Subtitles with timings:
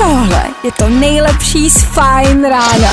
[0.00, 2.92] Tohle je to nejlepší z Fajn rána.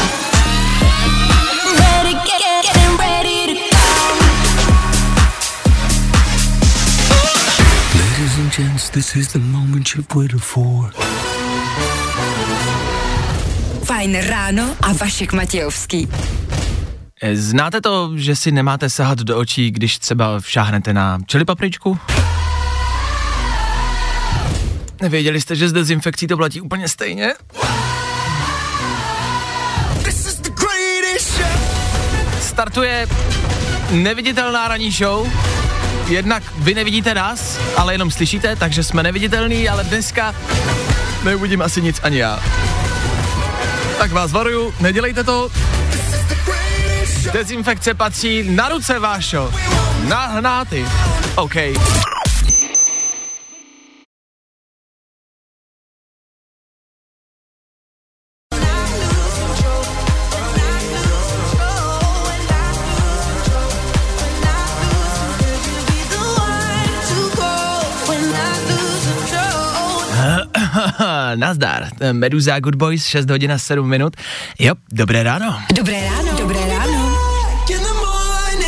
[7.95, 10.91] Ladies and gents, this is the moment you've waited for.
[13.83, 16.07] Fajn ráno a Vašek Matějovský.
[17.33, 21.99] Znáte to, že si nemáte sahat do očí, když třeba šáhnete na čili papričku?
[25.01, 27.33] Nevěděli jste, že s dezinfekcí to platí úplně stejně?
[32.41, 33.07] Startuje
[33.91, 35.27] neviditelná ranní show.
[36.07, 40.35] Jednak vy nevidíte nás, ale jenom slyšíte, takže jsme neviditelní, ale dneska
[41.23, 42.39] neuvidím asi nic ani já.
[43.97, 45.49] Tak vás varuju, nedělejte to.
[47.33, 49.53] Dezinfekce patří na ruce vášo.
[50.07, 50.85] Na hnáty.
[51.35, 51.55] OK.
[71.35, 71.87] Nazdar.
[72.11, 74.15] Meduza Good Boys, 6 hodin a 7 minut.
[74.59, 75.59] Jo, dobré ráno.
[75.73, 76.37] Dobré ráno.
[76.39, 77.17] Dobré ráno.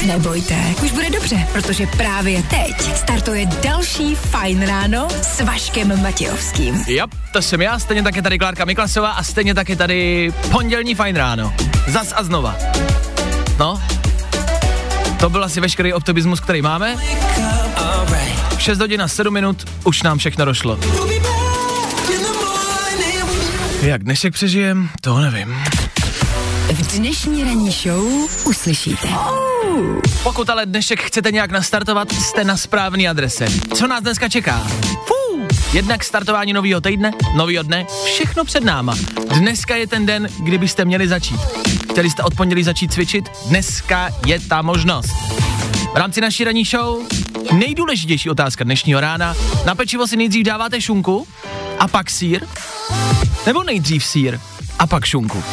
[0.05, 6.83] Nebojte, už bude dobře, protože právě teď startuje další Fajn ráno s Vaškem Matějovským.
[6.87, 10.31] Jo, to jsem já, stejně tak je tady Klárka Miklasová a stejně tak je tady
[10.51, 11.53] pondělní fajn ráno.
[11.87, 12.55] Zas a znova.
[13.59, 13.81] No,
[15.19, 16.95] to byl asi veškerý optimismus, který máme.
[18.57, 20.79] 6 hodin a 7 minut, už nám všechno došlo.
[23.81, 25.55] Jak dnešek přežijem, to nevím.
[26.73, 28.03] V dnešní ranní show
[28.45, 29.07] uslyšíte.
[30.23, 33.45] Pokud ale dnešek chcete nějak nastartovat, jste na správné adrese.
[33.73, 34.67] Co nás dneska čeká?
[35.05, 38.95] Fú, jednak startování nového týdne, nového dne, všechno před náma.
[39.39, 41.39] Dneska je ten den, kdy byste měli začít.
[41.91, 43.29] Chtěli jste od pondělí začít cvičit?
[43.47, 45.11] Dneska je ta možnost.
[45.93, 47.03] V rámci naší ranní show
[47.53, 49.35] nejdůležitější otázka dnešního rána.
[49.65, 51.27] Na pečivo si nejdřív dáváte šunku
[51.79, 52.45] a pak sír?
[53.45, 54.39] Nebo nejdřív sír
[54.79, 55.43] a pak šunku?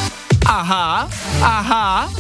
[0.47, 1.09] Aha,
[1.43, 2.13] aha.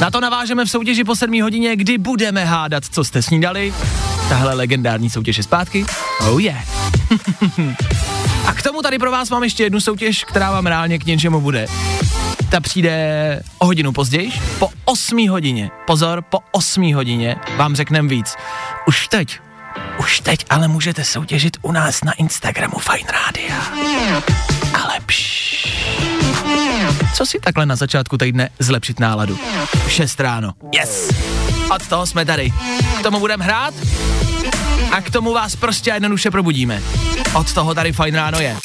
[0.00, 3.74] Na to navážeme v soutěži po 7 hodině, kdy budeme hádat, co jste snídali.
[4.28, 5.86] Tahle legendární soutěž je zpátky.
[6.20, 6.64] Oh yeah.
[8.46, 11.40] A k tomu tady pro vás mám ještě jednu soutěž, která vám reálně k něčemu
[11.40, 11.66] bude.
[12.50, 15.70] Ta přijde o hodinu později, po 8 hodině.
[15.86, 18.36] Pozor, po 8 hodině vám řekneme víc.
[18.88, 19.38] Už teď,
[19.98, 23.56] už teď ale můžete soutěžit u nás na Instagramu Fine Radio.
[24.82, 25.44] Ale pš.
[27.14, 29.38] Co si takhle na začátku týdne zlepšit náladu?
[29.88, 30.52] 6 ráno.
[30.74, 31.10] Yes!
[31.74, 32.52] Od toho jsme tady.
[32.98, 33.74] K tomu budeme hrát
[34.92, 36.82] a k tomu vás prostě jednoduše probudíme.
[37.34, 38.56] Od toho tady fajn ráno je.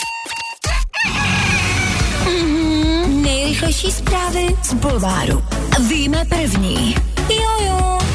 [3.07, 5.43] Nejrychlejší zprávy z Bulváru.
[5.89, 6.95] Víme první.
[7.29, 8.08] Jojo.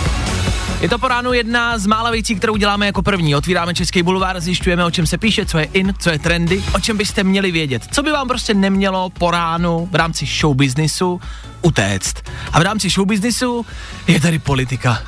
[0.85, 3.35] Je to po ránu jedna z mála věcí, kterou děláme jako první.
[3.37, 6.81] Otvíráme Český bulvár, zjišťujeme, o čem se píše, co je in, co je trendy, o
[6.81, 7.83] čem byste měli vědět.
[7.93, 11.21] Co by vám prostě nemělo po ránu v rámci showbiznisu
[11.63, 12.15] utéct.
[12.53, 13.67] A v rámci showbiznisu
[14.07, 15.03] je tady politika.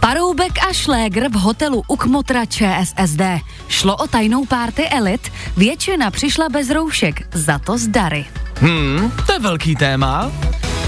[0.00, 3.22] Paroubek a Šlégr v hotelu u Kmotra ČSSD.
[3.68, 8.26] Šlo o tajnou párty elit, většina přišla bez roušek, za to zdary.
[8.60, 10.30] Hmm, to je velký téma.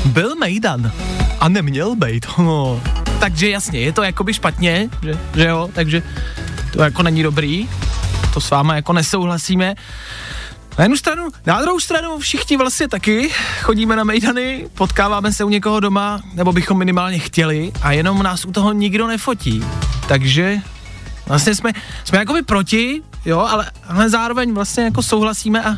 [0.04, 0.92] Byl Mejdan
[1.40, 2.26] a neměl být.
[2.38, 2.80] No.
[3.20, 6.02] Takže jasně, je to jakoby špatně, že, že jo, takže
[6.72, 7.68] to jako není dobrý,
[8.34, 9.74] to s váma jako nesouhlasíme.
[10.78, 13.30] Na jednu stranu, na druhou stranu všichni vlastně taky
[13.62, 18.44] chodíme na mejdany, potkáváme se u někoho doma, nebo bychom minimálně chtěli a jenom nás
[18.44, 19.64] u toho nikdo nefotí.
[20.08, 20.58] Takže
[21.26, 21.72] vlastně jsme,
[22.04, 25.76] jsme jakoby proti, jo, ale, ale zároveň vlastně jako souhlasíme a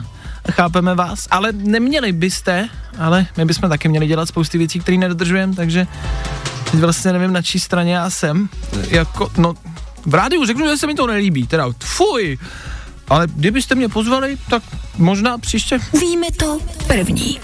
[0.51, 2.69] chápeme vás, ale neměli byste,
[2.99, 5.87] ale my bychom taky měli dělat spousty věcí, které nedodržujeme, takže
[6.71, 8.49] teď vlastně nevím, na čí straně já jsem.
[8.89, 9.55] Jako, no,
[10.07, 12.39] v rádiu řeknu, že se mi to nelíbí, teda fuj,
[13.09, 14.63] ale kdybyste mě pozvali, tak
[14.97, 15.79] možná příště.
[16.01, 17.41] Víme to první.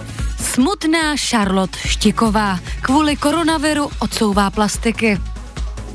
[0.53, 5.21] Smutná Charlotte Štiková kvůli koronaviru odsouvá plastiky.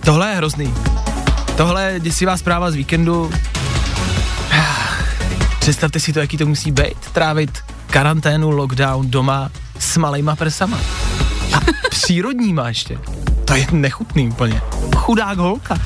[0.06, 0.74] Tohle je hrozný.
[1.58, 3.31] Tohle je děsivá zpráva z víkendu.
[5.60, 7.60] Představte si to, jaký to musí být, trávit
[7.90, 9.50] karanténu, lockdown doma
[9.80, 10.80] s malejma prsama.
[11.54, 11.60] A
[11.90, 12.98] přírodníma ještě.
[13.46, 14.62] To je nechutný úplně.
[14.96, 15.78] Chudák holka.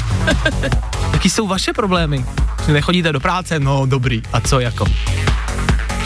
[1.14, 2.26] Jaký jsou vaše problémy?
[2.66, 3.60] Že nechodíte do práce?
[3.60, 4.22] No dobrý.
[4.34, 4.86] A co jako?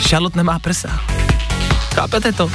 [0.08, 1.00] Charlotte nemá prsa.
[1.94, 2.50] Chápete to?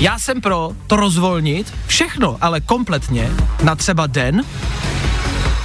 [0.00, 3.30] Já jsem pro to rozvolnit všechno, ale kompletně
[3.62, 4.44] na třeba den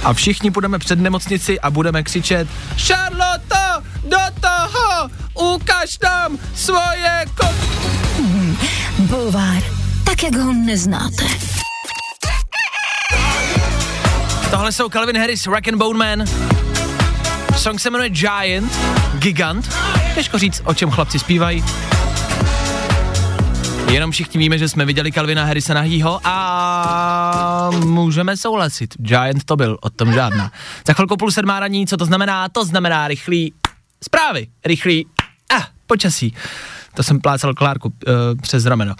[0.04, 5.10] a všichni půjdeme před nemocnici a budeme křičet Charlotte, do toho,
[5.54, 7.54] ukaž nám svoje kot...
[8.98, 9.62] Bulvár,
[10.14, 11.24] tak jak ho neznáte.
[14.50, 16.26] Tohle jsou Calvin Harris, Rock and Bone Man.
[17.56, 18.78] Song se jmenuje Giant,
[19.18, 19.74] Gigant.
[20.14, 21.64] Těžko říct, o čem chlapci zpívají.
[23.90, 28.94] Jenom všichni víme, že jsme viděli Calvina Harrisa nahýho a můžeme souhlasit.
[28.98, 30.52] Giant to byl, o tom žádná.
[30.86, 32.48] Za chvilku půl sedmá raní, co to znamená?
[32.48, 33.52] To znamená rychlý
[34.04, 35.06] zprávy, rychlý
[35.56, 36.34] ah, počasí.
[36.94, 38.94] To jsem plácal Klárku uh, přes rameno.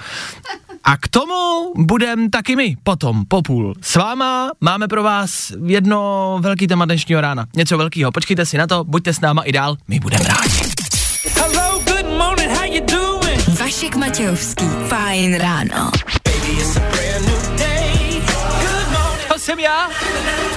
[0.84, 3.74] A k tomu budem taky my potom, po půl.
[3.80, 7.46] S váma máme pro vás jedno velký téma dnešního rána.
[7.56, 8.12] Něco velkého.
[8.12, 10.70] Počkejte si na to, buďte s náma i dál, my budeme rádi.
[11.40, 13.58] Hello, good morning, how you doing?
[13.60, 14.64] Vašek Matějovský.
[14.88, 15.90] Fajn ráno.
[19.32, 19.88] To jsem já,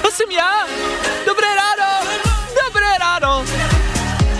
[0.02, 0.50] to jsem já.
[1.26, 2.06] Dobré ráno,
[2.66, 3.44] dobré ráno.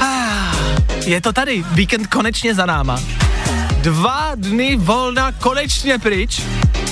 [0.01, 0.57] Ah,
[1.05, 3.01] je to tady, víkend konečně za náma.
[3.83, 6.43] Dva dny volna konečně pryč.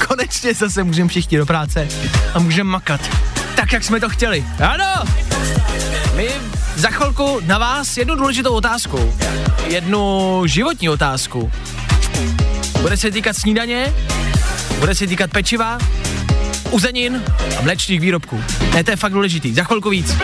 [0.09, 1.89] Konečně zase můžeme všichni do práce
[2.35, 3.01] a můžeme makat.
[3.57, 4.45] Tak, jak jsme to chtěli.
[4.69, 5.05] Ano!
[6.15, 6.29] My
[6.77, 9.15] za chvilku na vás jednu důležitou otázku.
[9.67, 11.53] Jednu životní otázku.
[12.81, 13.95] Bude se týkat snídaně,
[14.79, 15.79] bude se týkat pečiva,
[16.71, 17.23] uzenin
[17.59, 18.43] a mléčných výrobků.
[18.75, 19.55] Ne, to je fakt důležitý.
[19.55, 20.17] Za chvilku víc.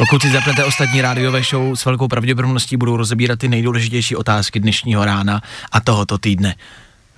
[0.00, 5.04] Pokud si zapnete ostatní rádiové show, s velkou pravděpodobností budou rozebírat ty nejdůležitější otázky dnešního
[5.04, 5.42] rána
[5.72, 6.54] a tohoto týdne.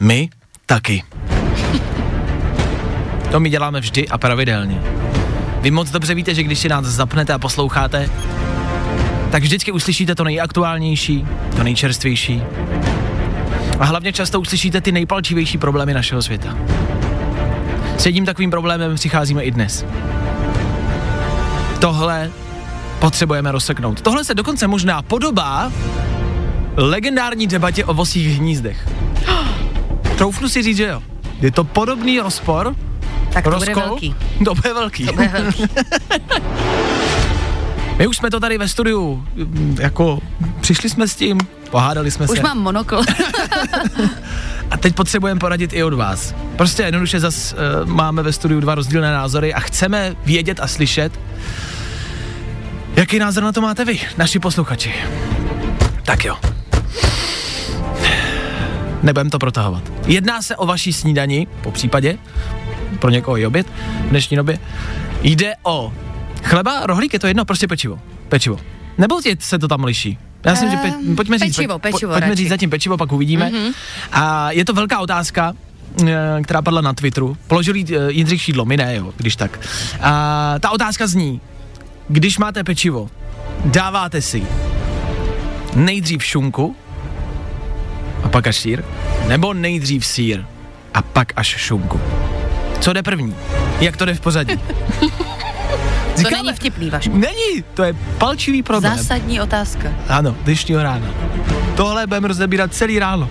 [0.00, 0.28] My
[0.66, 1.04] taky.
[3.30, 4.82] To my děláme vždy a pravidelně.
[5.60, 8.10] Vy moc dobře víte, že když si nás zapnete a posloucháte,
[9.30, 11.26] tak vždycky uslyšíte to nejaktuálnější,
[11.56, 12.42] to nejčerstvější.
[13.78, 16.56] A hlavně často uslyšíte ty nejpalčivější problémy našeho světa.
[17.98, 19.84] S jedním takovým problémem přicházíme i dnes.
[21.80, 22.30] Tohle
[23.02, 24.00] potřebujeme rozseknout.
[24.00, 25.72] Tohle se dokonce možná podobá
[26.76, 28.88] legendární debatě o vosích hnízdech.
[30.18, 31.02] Troufnu si říct, že jo.
[31.40, 32.76] Je to podobný rozpor,
[33.32, 33.82] Tak to bude rozkol.
[33.82, 34.14] velký.
[34.44, 35.06] To bude velký.
[35.06, 35.64] To bude velký.
[37.98, 40.18] My už jsme to tady ve studiu, mm, jako
[40.60, 41.38] přišli jsme s tím,
[41.70, 42.42] pohádali jsme Už se.
[42.42, 43.02] mám monokl.
[44.70, 46.34] A teď potřebujeme poradit i od vás.
[46.56, 51.12] Prostě jednoduše zas uh, máme ve studiu dva rozdílné názory a chceme vědět a slyšet,
[52.96, 54.94] jaký názor na to máte vy, naši posluchači.
[56.04, 56.36] Tak jo.
[59.02, 59.82] Nebudem to protahovat.
[60.06, 62.18] Jedná se o vaší snídani, po případě,
[62.98, 63.66] pro někoho i oběd
[64.06, 64.58] v dnešní době.
[65.22, 65.92] Jde o
[66.44, 67.98] chleba, rohlík, je to jedno, prostě pečivo.
[68.28, 68.58] Pečivo.
[68.98, 70.18] Nebo se to tam liší?
[70.44, 72.36] Já myslím, že pe, Ehm, pojďme říct, pečivo, pe- pečivo pojďme radši.
[72.42, 73.50] říct zatím pečivo, pak uvidíme.
[73.50, 73.72] Mm-hmm.
[74.12, 75.52] A je to velká otázka,
[76.08, 76.14] eh,
[76.44, 77.36] která padla na Twitteru.
[77.46, 79.60] Položil eh, Jindřich Šídlo, my ne, jo, když tak.
[80.00, 81.40] A ta otázka zní,
[82.12, 83.10] když máte pečivo,
[83.64, 84.42] dáváte si
[85.74, 86.76] nejdřív šunku
[88.22, 88.84] a pak až sír,
[89.28, 90.44] nebo nejdřív sír
[90.94, 92.00] a pak až šunku.
[92.80, 93.34] Co jde první?
[93.80, 94.54] Jak to jde v pořadí?
[96.22, 97.16] To není vtipný, Vašku.
[97.16, 98.96] Není, to je palčivý problém.
[98.96, 99.92] Zásadní otázka.
[100.08, 101.06] Ano, dnešního rána.
[101.76, 103.30] Tohle budeme rozebírat celý ráno.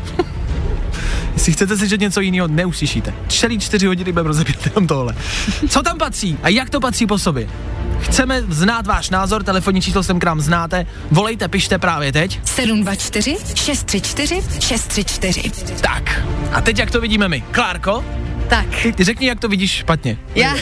[1.33, 3.13] Jestli chcete slyšet něco jiného, neuslyšíte.
[3.27, 5.15] Celý čtyři hodiny budeme rozebírat jenom tohle.
[5.69, 7.47] Co tam patří a jak to patří po sobě?
[8.01, 12.39] Chceme znát váš názor, telefonní číslo sem k nám znáte, volejte, pište právě teď.
[12.45, 15.51] 724 634 634.
[15.81, 17.41] Tak, a teď jak to vidíme my?
[17.51, 18.05] Klárko,
[18.49, 20.17] Tak, ty, ty řekni, jak to vidíš špatně.
[20.35, 20.53] já,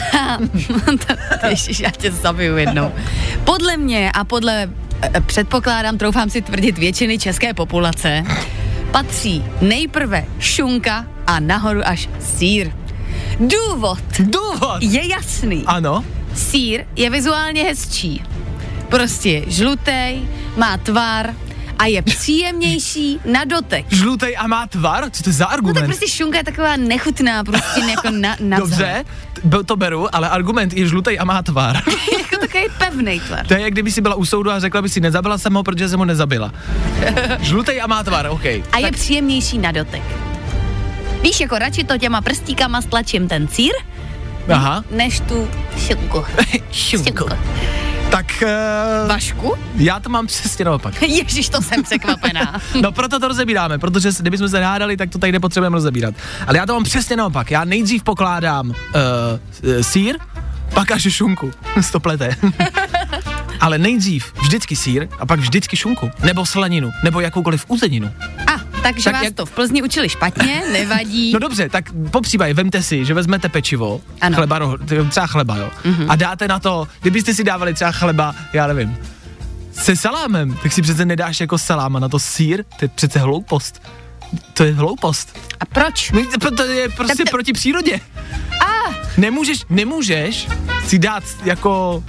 [1.48, 2.92] Ježiš, já tě zabiju jednou.
[3.44, 4.70] Podle mě a podle,
[5.02, 8.24] eh, předpokládám, troufám si tvrdit, většiny české populace,
[8.90, 12.72] patří nejprve šunka a nahoru až sír.
[13.40, 14.76] Důvod Důvod!
[14.82, 15.62] je jasný.
[15.66, 18.22] Ano, Sír je vizuálně hezčí.
[18.88, 20.20] Prostě je žlutej,
[20.56, 21.34] má tvar
[21.78, 23.86] a je příjemnější na dotek.
[23.92, 25.10] žlutej a má tvar?
[25.10, 25.74] Co to je za No argument?
[25.74, 29.04] tak prostě šunka je taková nechutná, prostě jako na, na Dobře,
[29.66, 31.76] to beru, ale argument je žlutej a má tvar.
[32.22, 33.46] jako takový pevný tvar.
[33.46, 35.62] To je, jak kdyby si byla u soudu a řekla by si, nezabila jsem ho,
[35.62, 36.52] protože jsem ho nezabila.
[37.40, 38.44] Žlutej a má tvar, OK.
[38.72, 40.02] A je příjemnější na dotek.
[41.22, 43.72] Víš, jako radši to těma prstíkama stlačím ten cír,
[44.52, 44.84] Aha.
[44.90, 46.24] než tu šunku.
[46.72, 47.28] Šunko.
[48.10, 49.54] Tak uh, Vašku?
[49.74, 51.02] já to mám přesně naopak.
[51.08, 52.60] Ježíš, to jsem překvapená.
[52.82, 56.14] No proto to rozebíráme, protože kdybychom se nehádali, tak to tady nepotřebujeme rozebírat.
[56.46, 57.50] Ale já to mám přesně naopak.
[57.50, 58.74] Já nejdřív pokládám uh,
[59.80, 60.18] sír,
[60.74, 61.50] pak až šunku.
[61.92, 62.36] to plete.
[63.60, 66.10] Ale nejdřív vždycky sír a pak vždycky šunku.
[66.22, 68.10] Nebo slaninu, nebo jakoukoliv uzeninu.
[68.46, 71.32] A, takže Tak vás jak- to v Plzni učili špatně, nevadí.
[71.32, 74.36] No dobře, tak po případě vemte si, že vezmete pečivo, Ano.
[74.36, 76.06] chleba, roh- třeba chleba, jo, mm-hmm.
[76.08, 78.96] a dáte na to, kdybyste si dávali třeba chleba, já nevím,
[79.72, 83.82] se salámem, tak si přece nedáš jako saláma na to sír, to je přece hloupost.
[84.54, 85.38] To je hloupost.
[85.60, 86.10] A proč?
[86.10, 88.00] No, to- To je prostě Tak te- proti přírodě.
[89.16, 90.48] Nemůžeš, nemůžeš
[90.86, 92.04] si dát jako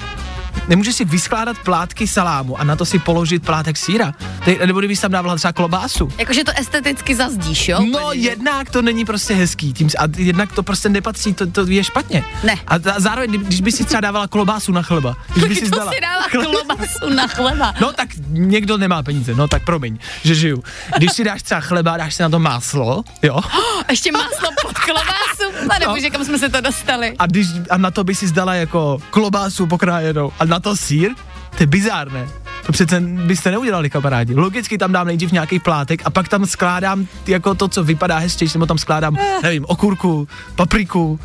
[0.68, 4.14] Nemůžeš si vyskládat plátky salámu a na to si položit plátek síra.
[4.46, 6.10] Ty, nebo kdybys tam dával třeba klobásu.
[6.18, 7.80] Jakože to esteticky zazdíš, jo?
[7.92, 11.66] No že- jednak to není prostě hezký, tím, a jednak to prostě nepatří, to, to
[11.68, 12.24] je špatně.
[12.44, 12.56] Ne.
[12.68, 15.72] A, a zároveň, kdy- když by si třeba dávala klobásu na chleba, když by si
[16.02, 17.74] dává klobasu na chleba.
[17.82, 20.64] No tak někdo nemá peníze, no tak promiň, že žiju.
[20.98, 23.40] Když si dáš třeba chleba, dáš si na to máslo, jo,
[23.90, 25.68] Ještě máslo pod klobasu.
[25.68, 25.94] Pane No.
[25.94, 27.16] bože, kam jsme se to dostali.
[27.20, 31.12] a, když, a na to by si zdala jako klobásu pokrájenou a na to sír,
[31.58, 32.30] to je bizárné.
[32.66, 34.36] To přece byste neudělali, kamarádi.
[34.36, 38.58] Logicky tam dám nejdřív nějaký plátek a pak tam skládám jako to, co vypadá hezčejší,
[38.58, 41.20] nebo tam skládám, nevím, okurku, papriku.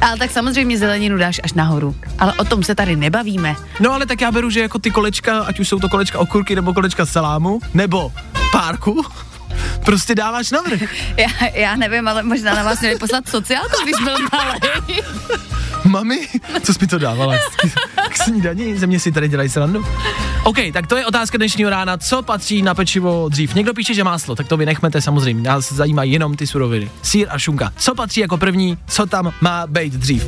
[0.00, 1.96] Ale tak samozřejmě zeleninu dáš až nahoru.
[2.18, 3.56] Ale o tom se tady nebavíme.
[3.80, 6.54] No ale tak já beru, že jako ty kolečka, ať už jsou to kolečka okurky
[6.54, 8.12] nebo kolečka salámu, nebo
[8.52, 9.04] párku,
[9.84, 10.80] prostě dáváš navrh.
[11.16, 14.60] Já, já nevím, ale možná na vás měli poslat sociálku, když byl malý.
[15.84, 16.28] Mami,
[16.62, 17.34] co jsi mi to dávala?
[18.08, 19.86] K snídani, ze mě si tady dělají srandu.
[20.44, 21.96] OK, tak to je otázka dnešního rána.
[21.96, 23.54] Co patří na pečivo dřív?
[23.54, 25.48] Někdo píše, že máslo, tak to vynechmete samozřejmě.
[25.48, 26.90] Nás zajímají jenom ty suroviny.
[27.02, 27.72] Sír a šunka.
[27.76, 28.78] Co patří jako první?
[28.88, 30.26] Co tam má být dřív?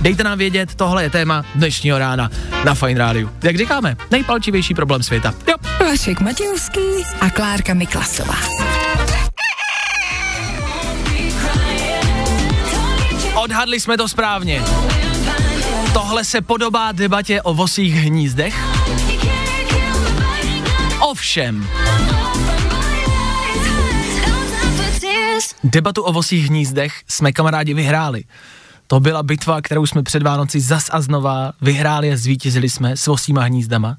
[0.00, 2.30] Dejte nám vědět, tohle je téma dnešního rána
[2.64, 3.28] na Fine Radio.
[3.42, 5.34] Jak říkáme, nejpalčivější problém světa.
[5.48, 5.54] Jo.
[5.80, 6.80] Vašek Matějovský
[7.20, 8.36] a Klárka Miklasová.
[13.40, 14.62] Odhadli jsme to správně.
[15.92, 18.54] Tohle se podobá debatě o vosích hnízdech.
[21.00, 21.68] Ovšem,
[25.64, 28.24] debatu o vosích hnízdech jsme kamarádi vyhráli.
[28.90, 33.06] To byla bitva, kterou jsme před Vánoci zas a znova vyhráli a zvítězili jsme s
[33.06, 33.96] vosíma hnízdama.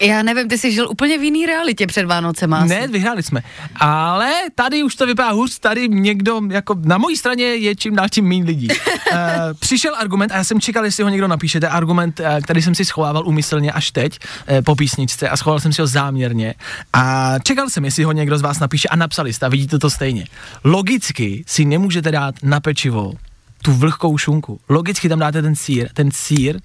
[0.00, 2.54] Já nevím, ty jsi žil úplně v jiný realitě před Vánocem.
[2.54, 2.68] asi.
[2.68, 3.40] Ne, vyhráli jsme.
[3.76, 8.06] Ale tady už to vypadá hůř, tady někdo, jako na mojí straně je čím dál
[8.10, 8.68] tím méně lidí.
[8.68, 9.16] uh,
[9.58, 12.62] přišel argument, a já jsem čekal, jestli ho někdo napíše, to je argument, uh, který
[12.62, 14.18] jsem si schovával úmyslně až teď
[14.50, 16.54] uh, po písničce a schoval jsem si ho záměrně.
[16.92, 19.90] A čekal jsem, jestli ho někdo z vás napíše a napsali jste, a vidíte to
[19.90, 20.24] stejně.
[20.64, 23.12] Logicky si nemůžete dát na pečivo
[23.62, 24.60] tu vlhkou šunku.
[24.68, 25.88] Logicky tam dáte ten sír.
[25.94, 26.60] Ten sír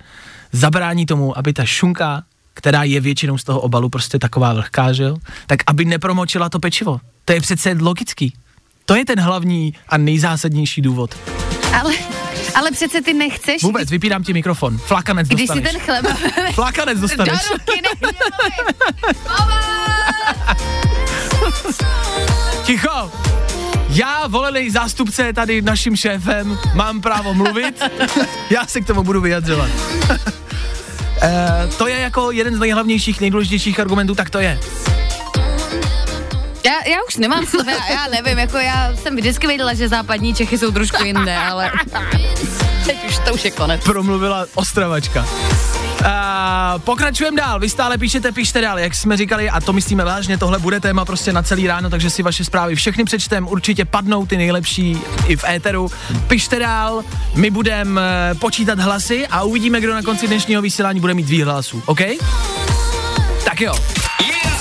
[0.51, 2.23] zabrání tomu, aby ta šunka
[2.55, 5.17] která je většinou z toho obalu prostě taková vlhká, že jo?
[5.47, 6.99] Tak aby nepromočila to pečivo.
[7.25, 8.33] To je přece logický.
[8.85, 11.15] To je ten hlavní a nejzásadnější důvod.
[11.81, 11.93] Ale,
[12.55, 14.77] ale přece ty nechceš, Vůbec, vypínám ti mikrofon.
[14.77, 15.71] Flakanec když si dostaneš.
[15.71, 16.09] ten chleba
[16.53, 17.41] Flakanec do dostaneš.
[17.51, 18.13] ruky nedělej.
[22.65, 23.11] Ticho!
[23.93, 27.83] Já, volený zástupce tady naším šéfem, mám právo mluvit.
[28.49, 29.69] Já se k tomu budu vyjadřovat.
[31.21, 34.59] Eh, to je jako jeden z nejhlavnějších, nejdůležitějších argumentů, tak to je.
[36.65, 40.33] Já, já už nemám slov, já, já nevím, jako já jsem vždycky věděla, že západní
[40.35, 41.71] Čechy jsou trošku jinde, ale
[42.85, 43.83] teď už to už je konec.
[43.83, 45.25] promluvila Ostravačka.
[46.05, 50.37] A pokračujeme dál, vy stále píšete, píšte dál, jak jsme říkali, a to myslíme vážně,
[50.37, 54.25] tohle bude téma prostě na celý ráno, takže si vaše zprávy všechny přečtem, určitě padnou
[54.25, 55.89] ty nejlepší i v éteru.
[56.27, 57.03] Pište dál,
[57.35, 58.01] my budeme
[58.39, 61.99] počítat hlasy a uvidíme, kdo na konci dnešního vysílání bude mít víc hlasů, OK?
[63.45, 63.73] Tak jo,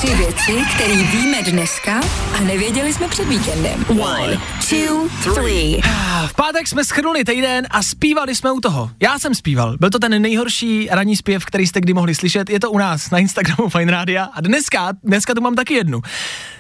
[0.03, 2.01] Tři věci, které víme dneska
[2.37, 3.85] a nevěděli jsme před víkendem.
[3.89, 4.41] One,
[4.71, 5.81] two, three.
[6.27, 8.91] v pátek jsme schrnuli týden a zpívali jsme u toho.
[9.03, 12.61] Já jsem zpíval, byl to ten nejhorší ranní zpěv, který jste kdy mohli slyšet, je
[12.61, 16.01] to u nás na Instagramu Fine Radio a dneska, dneska tu mám taky jednu.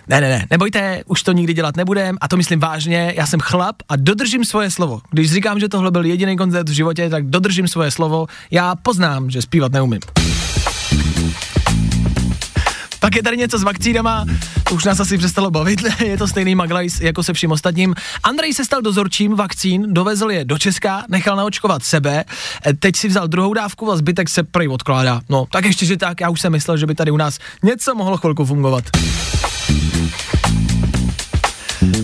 [0.09, 3.41] Ne, ne, ne, nebojte, už to nikdy dělat nebudem a to myslím vážně, já jsem
[3.41, 5.01] chlap a dodržím svoje slovo.
[5.11, 9.31] Když říkám, že tohle byl jediný koncert v životě, tak dodržím svoje slovo, já poznám,
[9.31, 10.01] že zpívat neumím.
[13.03, 14.25] Pak je tady něco s vakcínama,
[14.69, 17.95] to už nás asi přestalo bavit, je to stejný maglajs jako se vším ostatním.
[18.23, 22.25] Andrej se stal dozorčím vakcín, dovezl je do Česka, nechal naočkovat sebe,
[22.67, 25.21] e, teď si vzal druhou dávku a zbytek se prej odkládá.
[25.29, 27.95] No, tak ještě, že tak, já už jsem myslel, že by tady u nás něco
[27.95, 28.85] mohlo chvilku fungovat.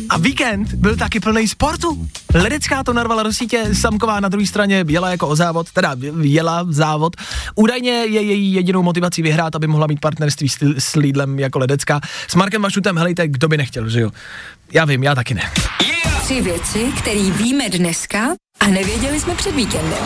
[0.09, 2.09] A víkend byl taky plný sportu.
[2.35, 6.67] Ledecká to narvala do sítě, Samková na druhé straně jela jako o závod, teda jela
[6.69, 7.17] závod.
[7.55, 12.01] Údajně je její jedinou motivací vyhrát, aby mohla mít partnerství s, s Lidlem jako Ledecká.
[12.29, 14.11] S Markem Vašutem, helejte, kdo by nechtěl, že jo?
[14.73, 15.43] Já vím, já taky ne.
[16.23, 18.29] Tři věci, které víme dneska
[18.61, 20.05] a nevěděli jsme před víkendem.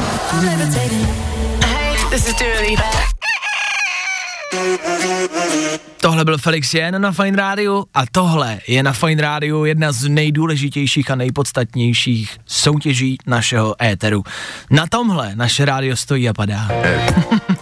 [6.00, 10.08] Tohle byl Felix Jen na Fine Radio a tohle je na Fine Radio jedna z
[10.08, 14.22] nejdůležitějších a nejpodstatnějších soutěží našeho éteru.
[14.70, 16.68] Na tomhle naše rádio stojí a padá.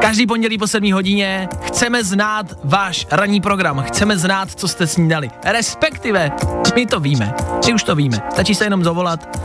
[0.00, 5.30] Každý pondělí po 7 hodině chceme znát váš ranní program, chceme znát, co jste snídali.
[5.44, 6.32] Respektive,
[6.74, 7.34] my to víme,
[7.66, 9.38] my už to víme, stačí se jenom zavolat,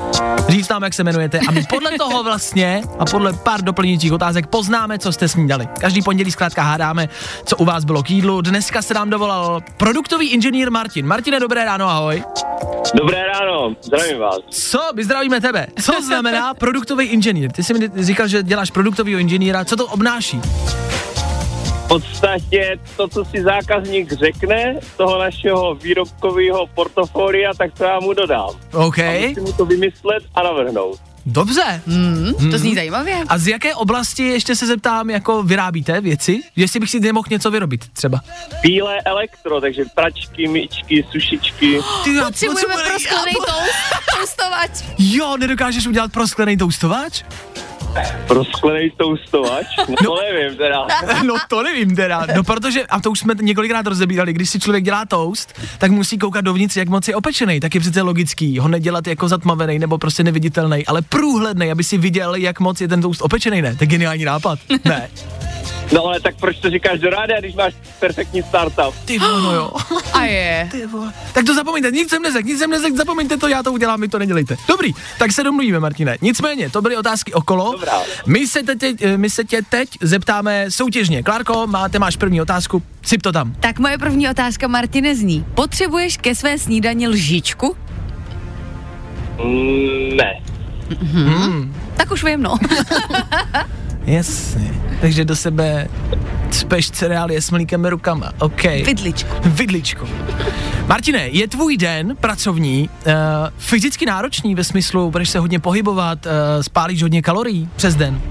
[0.50, 4.48] říct nám, jak se jmenujete a my podle toho vlastně a podle pár doplňujících otázek
[4.48, 5.68] poznáme, co jste snídali.
[5.80, 7.10] Každý pondělí zkrátka hádáme,
[7.46, 8.42] co u vás bylo k jídlu.
[8.42, 11.08] Dneska se nám dovolal produktový inženýr Martin.
[11.08, 12.24] Martine, dobré ráno, ahoj.
[12.94, 14.38] Dobré ráno, zdravím vás.
[14.50, 14.80] Co?
[14.96, 15.68] My zdravíme tebe.
[15.82, 17.52] Co znamená produktový inženýr?
[17.52, 19.66] Ty jsi mi říkal, že děláš produktového inženýra.
[19.66, 20.27] Co to obnáší?
[20.36, 28.00] V podstatě to, co si zákazník řekne z toho našeho výrobkového portfolia, tak to já
[28.00, 28.50] mu dodám.
[28.74, 29.00] OK.
[29.00, 31.00] A musím mu to vymyslet a navrhnout.
[31.26, 31.82] Dobře.
[31.88, 33.16] Hmm, to zní zajímavě.
[33.28, 36.42] A z jaké oblasti ještě se zeptám, jako vyrábíte věci?
[36.56, 38.20] Jestli bych si nemohl něco vyrobit třeba.
[38.62, 41.80] Bílé elektro, takže pračky, myčky, sušičky.
[42.04, 44.72] Ty, já Potřebujeme potřebuji- pro sklený toast, toastovač.
[45.00, 47.24] Jo, nedokážeš udělat pro sklený toustovač?
[48.28, 49.66] Pro sklený toustovač?
[49.90, 50.88] No, to nevím teda.
[51.24, 54.84] No to nevím teda, no protože, a to už jsme několikrát rozebírali, když si člověk
[54.84, 58.68] dělá toast, tak musí koukat dovnitř, jak moc je opečený, tak je přece logický, ho
[58.68, 63.02] nedělat jako zatmavený nebo prostě neviditelný, ale průhledný, aby si viděl, jak moc je ten
[63.02, 63.76] toast opečený, ne?
[63.76, 65.10] To je geniální nápad, ne?
[65.92, 68.96] No ale tak proč to říkáš do rádia, když máš perfektní startup?
[69.06, 69.72] Ty vole, no jo.
[70.18, 70.68] A je.
[70.72, 71.14] Ty vole.
[71.34, 74.08] Tak to zapomeňte, nic jsem nezek, nic jsem nezek, zapomeňte to, já to udělám, vy
[74.08, 74.58] to nedělejte.
[74.68, 76.18] Dobrý, tak se domluvíme, Martine.
[76.22, 77.72] Nicméně, to byly otázky okolo.
[77.72, 78.02] Dobrá.
[78.26, 81.24] My se, teď, my se tě teď zeptáme soutěžně.
[81.24, 83.54] Klárko, máte, máš první otázku, syp to tam.
[83.60, 85.46] Tak moje první otázka, Martine, zní.
[85.56, 87.76] Potřebuješ ke své snídani lžičku?
[89.44, 90.42] Mm, ne.
[91.98, 92.58] Tak už vím, no.
[94.08, 94.74] Jasně.
[95.02, 95.88] Takže do sebe
[96.52, 98.32] speš cereálie s mlíkem rukama.
[98.40, 98.64] OK.
[98.64, 99.30] Vidličku.
[99.46, 100.08] Vidličko.
[100.88, 103.14] Martine, je tvůj den pracovní uh,
[103.58, 108.22] fyzicky náročný ve smyslu, budeš se hodně pohybovat, uh, spálíš hodně kalorií přes den?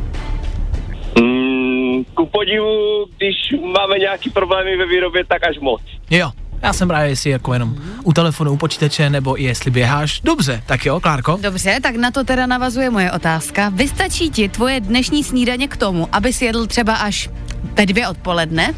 [1.20, 3.36] Mm, ku podivu, když
[3.72, 5.80] máme nějaký problémy ve výrobě, tak až moc.
[6.10, 6.30] Jo.
[6.62, 10.20] Já jsem právě, jestli jako jenom u telefonu, u počítače, nebo i jestli běháš.
[10.20, 11.38] Dobře, tak jo, Klárko.
[11.42, 13.68] Dobře, tak na to teda navazuje moje otázka.
[13.68, 17.30] Vystačí ti tvoje dnešní snídaně k tomu, aby si jedl třeba až
[17.78, 18.74] ve dvě odpoledne?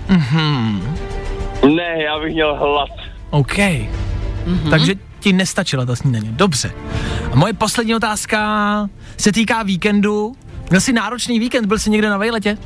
[1.76, 2.90] Ne, já bych měl hlad.
[3.30, 3.56] OK.
[3.56, 4.70] Mm-hmm.
[4.70, 6.28] Takže ti nestačila ta snídaně.
[6.30, 6.72] Dobře.
[7.32, 10.36] A moje poslední otázka se týká víkendu.
[10.70, 12.58] Měl jsi náročný víkend, byl jsi někde na vejletě?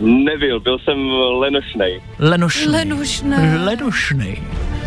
[0.00, 0.98] Nebyl, byl jsem
[1.40, 2.00] lenošnej.
[2.18, 2.72] Lenošný.
[2.72, 3.36] Lenošný.
[3.64, 4.36] Lenošný.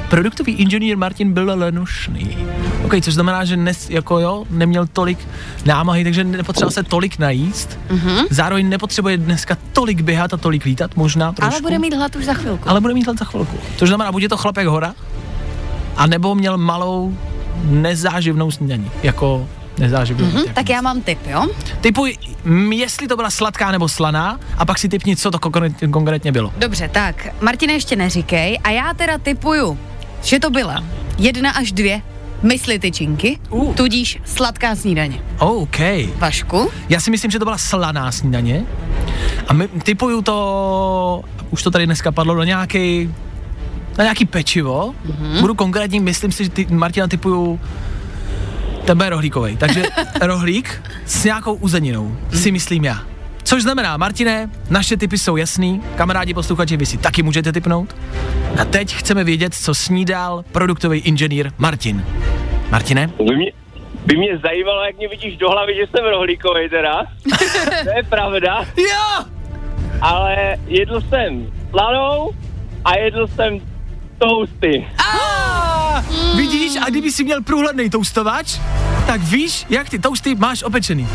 [0.10, 2.38] Produktový inženýr Martin byl lenošný.
[2.86, 5.18] OK, což znamená, že nes, jako jo, neměl tolik
[5.66, 7.80] námahy, takže nepotřeboval se tolik najíst.
[7.90, 8.26] Mm-hmm.
[8.30, 11.54] Zároveň nepotřebuje dneska tolik běhat a tolik lítat, možná trošku.
[11.54, 12.70] Ale bude mít hlad už za chvilku.
[12.70, 13.58] ale bude mít hlad za chvilku.
[13.78, 14.94] Což znamená, buď je to chlapek hora,
[15.98, 17.18] a nebo měl malou
[17.64, 20.26] nezáživnou snídaní, jako nezáživnou.
[20.26, 21.48] Hm, jako tak já mám tip, jo?
[21.82, 22.18] Typuj,
[22.72, 25.40] jestli to byla sladká nebo slaná, a pak si typni, co to
[25.92, 26.54] konkrétně, bylo.
[26.58, 29.78] Dobře, tak Martine ještě neříkej a já teda typuju,
[30.22, 30.84] že to byla
[31.18, 32.02] jedna až dvě
[32.44, 33.74] mysli tyčinky, Uh.
[33.74, 35.22] tudíž sladká snídaně.
[35.40, 35.78] OK.
[36.18, 36.70] Vašku?
[36.90, 38.66] Já si myslím, že to byla slaná snídaně.
[39.48, 43.14] A my, typuju to, už to tady dneska padlo, na nějaký,
[43.98, 44.96] na nějaký pečivo.
[45.08, 45.40] Mm-hmm.
[45.42, 47.60] Budu konkrétní, myslím si, že ty, Martina, typuju
[48.86, 49.58] tebe rohlíkovej.
[49.58, 49.84] Takže
[50.22, 53.00] rohlík s nějakou uzeninou, si myslím já.
[53.44, 57.96] Což znamená, Martine, naše typy jsou jasný, kamarádi posluchači, vy si taky můžete typnout.
[58.62, 62.06] A teď chceme vědět, co snídal produktový inženýr Martin.
[62.72, 63.08] Martine?
[63.08, 63.52] By mě,
[64.06, 67.04] by mě zajímalo, jak mě vidíš do hlavy, že jsem rohlíkovej teda.
[67.84, 69.26] to je pravda, Jo!
[70.02, 72.32] ale jedl jsem slanou
[72.86, 73.60] a jedl jsem
[74.18, 74.86] toasty.
[75.94, 76.04] A,
[76.36, 78.60] vidíš, a kdyby si měl průhledný toustovač,
[79.08, 81.08] tak víš, jak ty toasty máš opečený.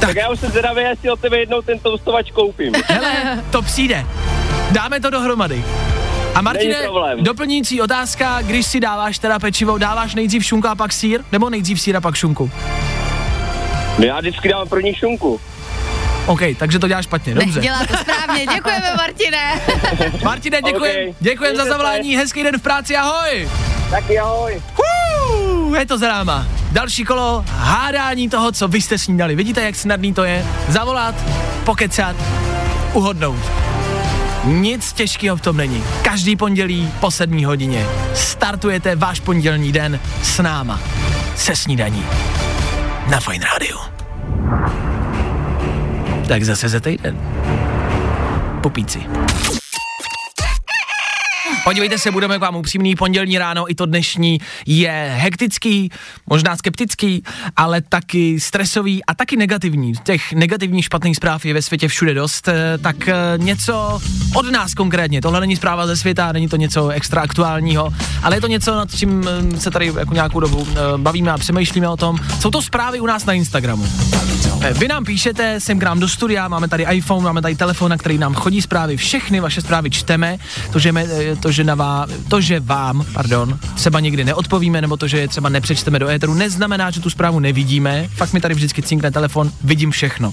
[0.00, 2.72] Tak já už jsem zvědavý, jestli od tebe jednou ten toustovač koupím.
[2.86, 4.06] Hele, to přijde.
[4.70, 5.64] Dáme to dohromady.
[6.34, 6.76] A Martine,
[7.20, 11.80] doplňující otázka, když si dáváš teda pečivo, dáváš nejdřív šunku a pak sír, nebo nejdřív
[11.80, 12.50] sír a pak šunku?
[13.98, 15.40] No já vždycky dám první šunku.
[16.30, 17.60] OK, takže to děláš špatně, Ne, dobře.
[17.60, 19.60] dělá to správně, děkujeme Martine.
[20.24, 21.16] Martine, děkujem, OK.
[21.20, 23.48] děkujem za zavolání, hezký den v práci, ahoj.
[23.90, 24.62] Taky ahoj.
[24.74, 26.46] Huu, je to za náma.
[26.72, 29.36] Další kolo, hádání toho, co vy jste snídali.
[29.36, 30.44] Vidíte, jak snadný to je?
[30.68, 31.14] Zavolat,
[31.64, 32.16] pokecat,
[32.92, 33.40] uhodnout.
[34.44, 35.84] Nic těžkého v tom není.
[36.02, 40.80] Každý pondělí po sedmí hodině startujete váš pondělní den s náma.
[41.36, 42.06] Se snídaní.
[43.08, 43.78] Na Fine Radio.
[46.30, 47.18] Tak zase za týden.
[48.62, 49.02] Popíci.
[51.64, 52.94] Podívejte se, budeme k vám upřímný.
[52.96, 55.90] Pondělní ráno i to dnešní je hektický,
[56.26, 57.22] možná skeptický,
[57.56, 59.92] ale taky stresový a taky negativní.
[60.04, 62.48] Těch negativních špatných zpráv je ve světě všude dost.
[62.48, 64.00] eh, Tak eh, něco
[64.34, 65.20] od nás konkrétně.
[65.20, 67.90] Tohle není zpráva ze světa, není to něco extra aktuálního,
[68.22, 71.38] ale je to něco, nad čím eh, se tady jako nějakou dobu eh, bavíme a
[71.38, 72.16] přemýšlíme o tom.
[72.40, 73.86] Jsou to zprávy u nás na Instagramu.
[74.72, 77.96] Vy nám píšete sem k nám do studia, máme tady iPhone, máme tady telefon, na
[77.96, 80.36] který nám chodí zprávy, všechny vaše zprávy čteme,
[80.72, 85.08] to, že, eh, že, na vá, to, že vám, pardon, třeba někdy neodpovíme, nebo to,
[85.08, 88.82] že je třeba nepřečteme do éteru, neznamená, že tu zprávu nevidíme, fakt mi tady vždycky
[88.82, 90.32] cinkne telefon, vidím všechno.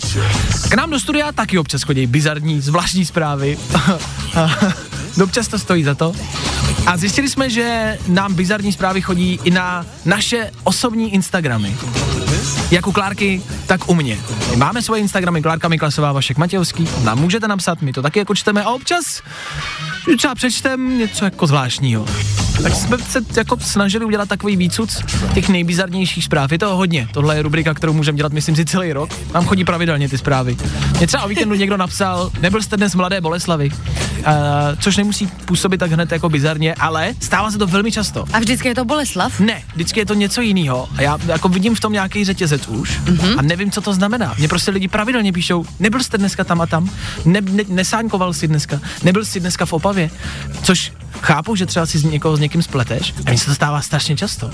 [0.70, 3.58] K nám do studia taky občas chodí bizarní, zvláštní zprávy.
[5.24, 6.14] Občas to stojí za to.
[6.86, 11.76] A zjistili jsme, že nám bizarní zprávy chodí i na naše osobní Instagramy.
[12.72, 14.18] Jak u Klárky, tak u mě.
[14.50, 18.36] My máme svoje Instagramy, Klárka Miklasová, Vašek Matějovský, nám můžete napsat, my to taky jako
[18.36, 19.22] čteme a občas
[20.18, 22.06] třeba přečtem něco jako zvláštního.
[22.64, 25.04] Tak jsme se jako snažili udělat takový výcuc
[25.34, 26.52] těch nejbizarnějších zpráv.
[26.52, 27.10] Je toho hodně.
[27.14, 29.10] Tohle je rubrika, kterou můžeme dělat, myslím si, celý rok.
[29.34, 30.58] Nám chodí pravidelně ty zprávy.
[30.98, 34.26] Mě třeba o víkendu někdo napsal, nebyl jste dnes mladé Boleslavy, uh,
[34.80, 38.26] což nemusí působit tak hned jako bizarně, ale stává se to velmi často.
[38.34, 39.40] A vždycky je to Boleslav?
[39.40, 40.90] Ne, vždycky je to něco jiného.
[40.98, 43.40] A já jako vidím v tom nějaký řetězec už mm-hmm.
[43.40, 44.36] a nevím, co to znamená.
[44.38, 46.90] Mě prostě lidi pravidelně píšou, nebyl jste dneska tam a tam,
[47.26, 50.10] ne, ne, nesáňkoval jsi dneska, nebyl jsi dneska v Opavě,
[50.64, 53.82] což chápu, že třeba si z někoho s někým spleteš, a mně se to stává
[53.82, 54.52] strašně často.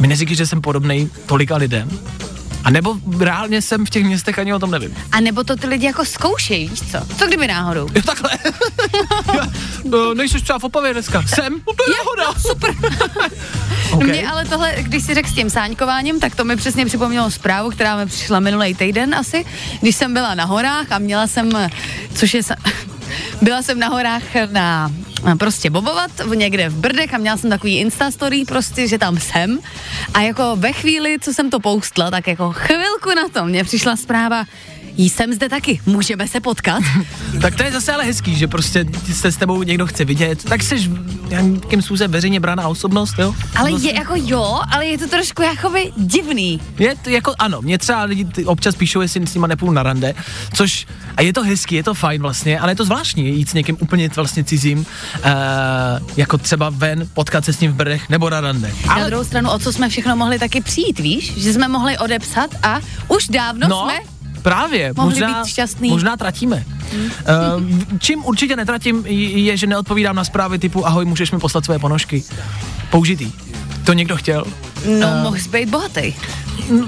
[0.00, 1.90] Mi neříkej, že jsem podobný tolika lidem,
[2.64, 4.96] a nebo reálně jsem v těch městech ani o tom nevím.
[5.12, 6.98] A nebo to ty lidi jako zkoušejí, víš co?
[7.18, 7.88] Co kdyby náhodou?
[7.94, 8.30] Jo, takhle.
[9.34, 9.48] Já,
[9.84, 11.22] no, nejsi třeba v Opavě dneska.
[11.22, 11.52] Jsem?
[11.52, 12.40] No to je náhoda.
[12.40, 12.74] Super.
[13.92, 14.08] okay.
[14.08, 17.70] Mě ale tohle, když si řekl s tím sáňkováním, tak to mi přesně připomnělo zprávu,
[17.70, 19.44] která mi přišla minulý týden asi,
[19.80, 21.50] když jsem byla na horách a měla jsem,
[22.14, 22.42] což je,
[23.42, 24.92] byla jsem na horách na
[25.38, 29.18] prostě bobovat v- někde v Brdech a měla jsem takový Insta story prostě, že tam
[29.18, 29.58] jsem.
[30.14, 33.96] A jako ve chvíli, co jsem to postla, tak jako chvilku na to mě přišla
[33.96, 34.44] zpráva,
[35.08, 36.82] jsem zde taky, můžeme se potkat?
[37.40, 40.62] Tak to je zase ale hezký, že prostě se s tebou někdo chce vidět, tak
[40.62, 40.90] jsi
[41.28, 43.34] nějakým způsobem veřejně braná osobnost, jo?
[43.56, 46.60] Ale je jako jo, ale je to trošku jakoby divný.
[46.78, 50.14] Je to jako, ano, mě třeba lidi občas píšou, jestli s nima nepůjdu na rande,
[50.54, 50.86] což,
[51.16, 53.76] a je to hezký, je to fajn vlastně, ale je to zvláštní jít s někým
[53.80, 54.84] úplně vlastně cizím, uh,
[56.16, 58.72] jako třeba ven, potkat se s ním v brdech nebo na rande.
[58.86, 61.32] Na Ale, druhou stranu, o co jsme všechno mohli taky přijít, víš?
[61.36, 65.88] Že jsme mohli odepsat a už dávno no, jsme právě, mohli možná, být šťastný.
[65.88, 65.94] Hmm.
[65.94, 66.64] možná tratíme.
[66.94, 71.78] Uh, čím určitě netratím, je, že neodpovídám na zprávy typu ahoj, můžeš mi poslat své
[71.78, 72.24] ponožky.
[72.90, 73.32] Použitý.
[73.84, 74.44] To někdo chtěl.
[75.00, 76.14] No, Eh, mohl jsi být bohatý.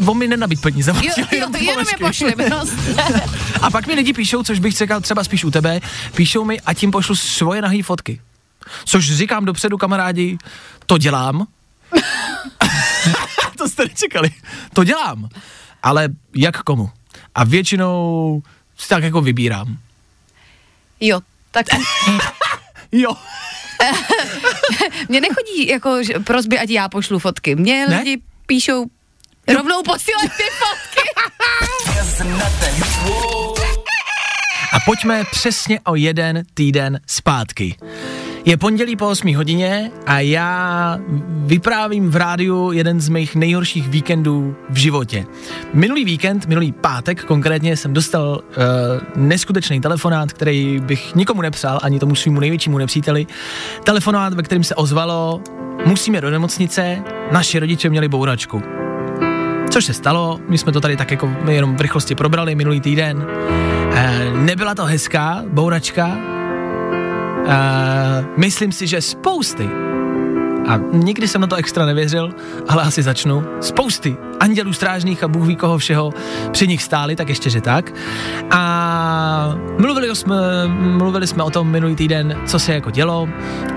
[0.06, 0.92] On mi nenabít peníze.
[1.02, 2.94] Jo, jo, jenom ty jenom je pošli, prostě.
[3.62, 5.80] A pak mi lidi píšou, což bych čekal třeba spíš u tebe,
[6.14, 8.20] píšou mi a tím pošlu svoje nahý fotky.
[8.84, 10.38] Což říkám dopředu, kamarádi,
[10.86, 11.46] to dělám.
[13.58, 14.30] to jste nečekali.
[14.72, 15.28] To dělám.
[15.82, 16.90] Ale jak komu?
[17.34, 18.42] A většinou
[18.78, 19.78] si tak jako vybírám.
[21.00, 21.66] Jo, tak
[22.92, 23.14] Jo.
[25.08, 27.54] mě nechodí jako že prosby, ať já pošlu fotky.
[27.56, 27.98] Mě Ne?
[27.98, 28.86] lidi píšou,
[29.48, 31.08] rovnou posílej ty fotky.
[34.72, 37.76] A pojďme přesně o jeden týden zpátky.
[38.44, 44.56] Je pondělí po 8 hodině a já vyprávím v rádiu jeden z mých nejhorších víkendů
[44.70, 45.26] v životě.
[45.74, 51.98] Minulý víkend, minulý pátek konkrétně, jsem dostal uh, neskutečný telefonát, který bych nikomu nepřál, ani
[51.98, 53.26] tomu svýmu největšímu nepříteli.
[53.84, 55.40] Telefonát, ve kterém se ozvalo,
[55.86, 57.02] musíme do nemocnice,
[57.32, 58.62] naši rodiče měli bouračku.
[59.70, 63.26] Což se stalo, my jsme to tady tak jako jenom v rychlosti probrali minulý týden.
[63.94, 66.32] E, nebyla to hezká bouračka.
[68.36, 69.68] Myslím si, že spousty,
[70.68, 72.34] a nikdy jsem na to extra nevěřil,
[72.68, 76.12] ale asi začnu, spousty andělů strážných a Bůh ví koho všeho
[76.50, 77.92] při nich stáli, tak ještě, že tak.
[78.50, 80.36] A mluvili jsme,
[80.68, 83.28] mluvili jsme o tom minulý týden, co se jako dělo,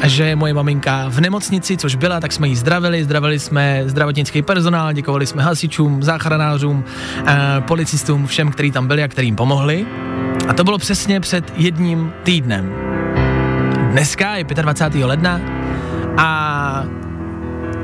[0.03, 4.41] že je moje maminka v nemocnici, což byla, tak jsme jí zdravili, zdravili jsme zdravotnický
[4.41, 6.83] personál, děkovali jsme hasičům, záchranářům,
[7.27, 9.85] eh, policistům, všem, kteří tam byli a kterým pomohli.
[10.47, 12.73] A to bylo přesně před jedním týdnem.
[13.95, 15.05] Dneska je 25.
[15.05, 15.39] ledna
[16.17, 16.83] a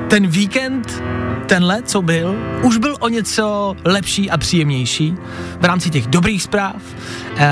[0.09, 1.03] ten víkend,
[1.45, 5.15] tenhle, co byl, už byl o něco lepší a příjemnější
[5.61, 6.75] v rámci těch dobrých zpráv.
[7.37, 7.49] E,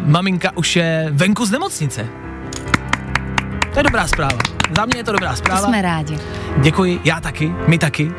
[0.00, 2.06] maminka už je venku z nemocnice.
[3.72, 4.38] To je dobrá zpráva.
[4.76, 5.66] Za mě je to dobrá To zpráva.
[5.66, 6.18] jsme rádi.
[6.62, 8.12] Děkuji, já taky, my taky.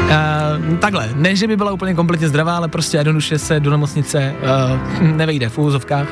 [0.00, 4.34] Uh, takhle, ne, že by byla úplně kompletně zdravá, ale prostě jednoduše se do nemocnice
[5.00, 6.06] uh, nevejde v úvozovkách.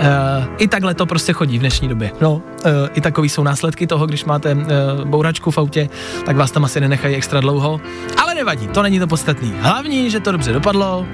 [0.00, 2.12] Uh, I takhle to prostě chodí v dnešní době.
[2.20, 2.42] No, uh,
[2.94, 4.60] i takový jsou následky toho, když máte uh,
[5.04, 5.88] bouračku v autě,
[6.26, 7.80] tak vás tam asi nenechají extra dlouho.
[8.22, 9.54] Ale nevadí, to není to podstatný.
[9.60, 11.06] Hlavní, že to dobře dopadlo.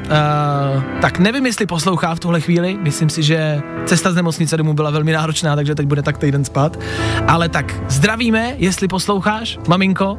[1.01, 2.79] Tak nevím, jestli poslouchá v tuhle chvíli.
[2.81, 6.45] Myslím si, že cesta z nemocnice domů byla velmi náročná, takže teď bude tak týden
[6.45, 6.79] spát.
[7.27, 10.19] Ale tak zdravíme, jestli posloucháš, maminko.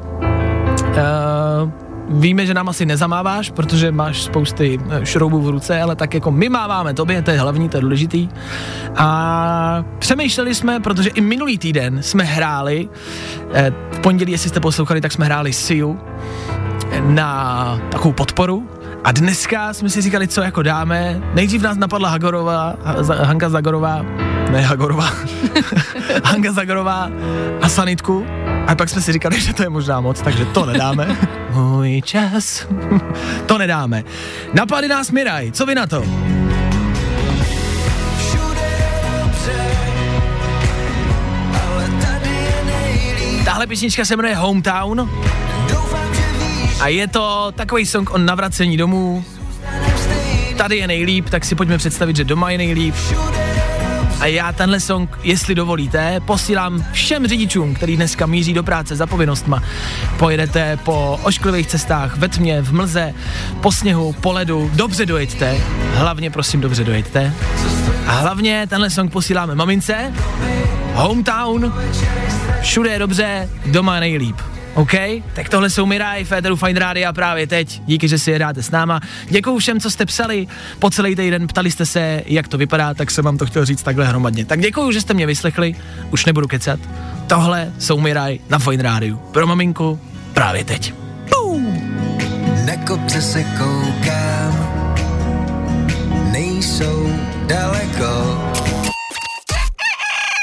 [0.89, 6.13] Uh, víme, že nám asi nezamáváš, protože máš spousty eh, šroubů v ruce, ale tak
[6.13, 8.29] jako my máváme tobě, to je hlavní, to je důležitý.
[8.95, 12.89] A přemýšleli jsme, protože i minulý týden jsme hráli,
[13.53, 15.99] eh, v pondělí, jestli jste poslouchali, tak jsme hráli Siu
[17.01, 18.67] na takovou podporu.
[19.03, 21.21] A dneska jsme si říkali, co jako dáme.
[21.33, 24.05] Nejdřív nás napadla Hagorová, Ha- Za- Hanka Zagorová,
[24.51, 25.09] ne Hagorová,
[26.23, 27.09] Hanka Zagorová
[27.61, 28.25] a sanitku.
[28.67, 31.17] A pak jsme si říkali, že to je možná moc, takže to nedáme.
[31.53, 32.67] Můj čas.
[33.45, 34.03] to nedáme.
[34.53, 36.03] Napady nás Miraj, co vy na to?
[43.45, 45.09] Tahle písnička se jmenuje Hometown
[46.81, 49.25] a je to takový song o navracení domů.
[50.57, 52.95] Tady je nejlíp, tak si pojďme představit, že doma je nejlíp.
[54.21, 59.07] A já tenhle song, jestli dovolíte, posílám všem řidičům, který dneska míří do práce za
[59.07, 59.63] povinnostma.
[60.19, 63.13] Pojedete po ošklivých cestách, ve tmě, v mlze,
[63.61, 65.57] po sněhu, po ledu, dobře dojeďte.
[65.93, 67.33] Hlavně prosím, dobře dojeďte.
[68.07, 70.13] A hlavně tenhle song posíláme mamince.
[70.93, 71.73] Hometown,
[72.61, 74.37] všude je dobře, doma nejlíp.
[74.73, 74.91] OK?
[75.33, 77.81] Tak tohle jsou Miraj, Féteru Fine Rádia právě teď.
[77.85, 78.99] Díky, že si je hráte s náma.
[79.29, 80.47] Děkuju všem, co jste psali.
[80.79, 83.83] Po celý týden ptali jste se, jak to vypadá, tak jsem vám to chtěl říct
[83.83, 84.45] takhle hromadně.
[84.45, 85.75] Tak děkuju, že jste mě vyslechli.
[86.11, 86.79] Už nebudu kecat.
[87.27, 89.17] Tohle jsou Miraj na Fine Rádiu.
[89.17, 89.99] Pro maminku
[90.33, 90.93] právě teď.
[92.65, 94.83] Na kopce se koukám,
[96.31, 97.09] nejsou
[97.45, 98.41] daleko.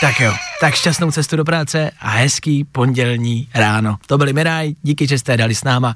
[0.00, 3.96] Tak jo, tak šťastnou cestu do práce a hezký pondělní ráno.
[4.06, 5.94] To byli Miraj, díky, že jste dali s náma,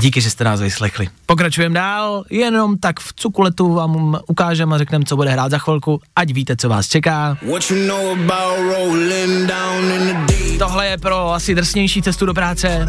[0.00, 1.08] díky, že jste nás vyslechli.
[1.26, 6.00] Pokračujeme dál, jenom tak v cukuletu vám ukážeme a řekneme, co bude hrát za chvilku,
[6.16, 7.38] ať víte, co vás čeká.
[10.58, 12.86] Tohle je pro asi drsnější cestu do práce.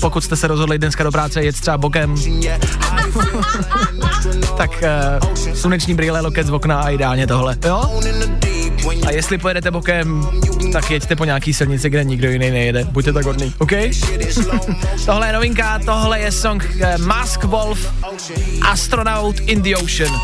[0.00, 2.14] Pokud jste se rozhodli dneska do práce jet třeba bokem,
[4.56, 4.84] tak
[5.20, 7.82] uh, sluneční brýle, loket z okna a ideálně tohle, jo?
[9.06, 10.26] A jestli pojedete bokem,
[10.72, 12.84] tak jeďte po nějaký silnici, kde nikdo jiný nejede.
[12.84, 13.72] Buďte tak hodný, OK?
[15.06, 17.92] tohle je novinka, tohle je song eh, Mask Wolf,
[18.62, 20.20] Astronaut in the Ocean.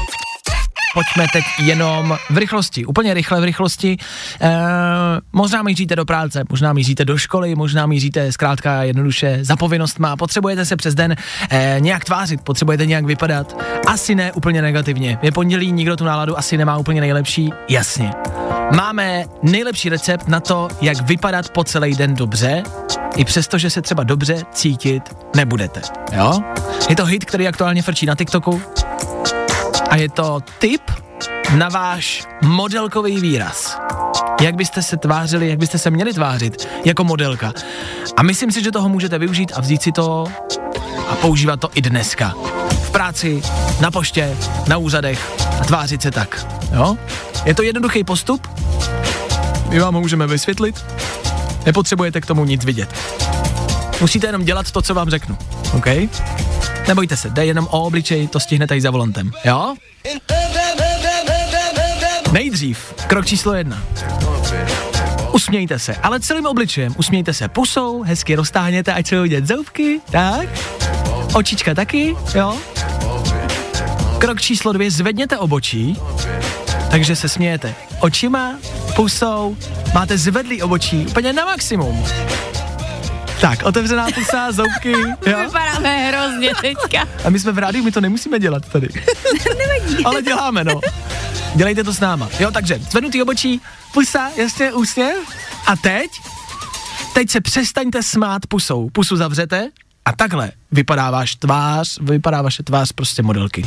[0.95, 3.97] Pojďme teď jenom v rychlosti, úplně rychle v rychlosti.
[4.41, 4.51] E,
[5.33, 10.17] možná míříte do práce, možná míříte do školy, možná míříte zkrátka jednoduše za povinnost má.
[10.17, 11.17] Potřebujete se přes den
[11.51, 13.63] e, nějak tvářit, potřebujete nějak vypadat.
[13.87, 15.19] Asi ne úplně negativně.
[15.23, 17.51] Je pondělí, nikdo tu náladu asi nemá úplně nejlepší.
[17.69, 18.11] Jasně.
[18.77, 22.63] Máme nejlepší recept na to, jak vypadat po celý den dobře,
[23.17, 25.03] i přesto, že se třeba dobře cítit
[25.37, 25.81] nebudete.
[26.13, 26.41] Jo?
[26.89, 28.63] Je to hit, který aktuálně frčí na TikToku
[29.91, 30.83] a je to tip
[31.57, 33.79] na váš modelkový výraz.
[34.41, 37.53] Jak byste se tvářili, jak byste se měli tvářit jako modelka.
[38.17, 40.25] A myslím si, že toho můžete využít a vzít si to
[41.09, 42.35] a používat to i dneska.
[42.83, 43.43] V práci,
[43.81, 44.37] na poště,
[44.69, 46.47] na úřadech a tvářit se tak.
[46.73, 46.97] Jo?
[47.45, 48.49] Je to jednoduchý postup,
[49.69, 50.85] my vám ho můžeme vysvětlit,
[51.67, 52.95] nepotřebujete k tomu nic vidět.
[54.01, 55.39] Musíte jenom dělat to, co vám řeknu,
[55.73, 55.87] OK?
[56.89, 59.75] Nebojte se, jde jenom o obličej, to stihnete i za volantem, jo?
[62.33, 63.83] Nejdřív, krok číslo jedna.
[65.33, 66.95] Usmějte se, ale celým obličejem.
[66.99, 70.49] Usmějte se pusou, hezky roztáhněte, ať se vidět zoubky, tak.
[71.35, 72.57] Očička taky, jo.
[74.19, 75.97] Krok číslo dvě, zvedněte obočí,
[76.91, 78.59] takže se smějete očima,
[78.97, 79.57] pusou,
[79.95, 82.05] máte zvedlý obočí úplně na maximum.
[83.41, 84.93] Tak, otevřená pusa, zoubky,
[85.27, 85.39] jo.
[85.41, 87.09] Vypadáme hrozně teďka.
[87.25, 88.89] A my jsme v rádiu, my to nemusíme dělat tady.
[90.05, 90.81] Ale děláme, no.
[91.55, 92.29] Dělejte to s náma.
[92.41, 93.61] Jo, takže zvednutý obočí,
[93.93, 95.17] pusa, jasně, úsměv.
[95.67, 96.11] A teď?
[97.15, 98.91] Teď se přestaňte smát pusou.
[98.91, 99.69] Pusu zavřete
[100.05, 103.67] a takhle vypadá váš tvář, vypadá vaše tvář prostě modelky.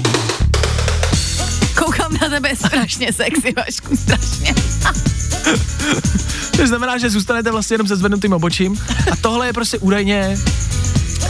[1.76, 4.54] Koukám na tebe strašně sexy, Vašku, strašně.
[6.58, 8.80] To znamená, že zůstanete vlastně jenom se zvednutým obočím
[9.12, 10.38] a tohle je prostě údajně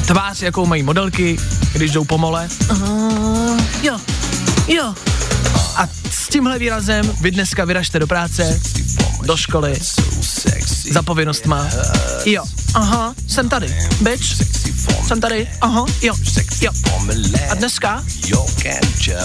[0.08, 1.38] tvář, jakou mají modelky,
[1.74, 2.50] když jdou po mole.
[2.72, 4.00] Uh, jo,
[4.68, 4.94] jo.
[5.76, 8.60] A s tímhle výrazem vy dneska vyražte do práce,
[9.26, 9.80] do školy,
[10.92, 11.68] za povinnostma.
[12.26, 14.26] Jo, aha, jsem tady, bitch.
[15.08, 16.14] Jsem tady, aha, jo,
[16.62, 16.72] jo.
[17.50, 18.04] A dneska?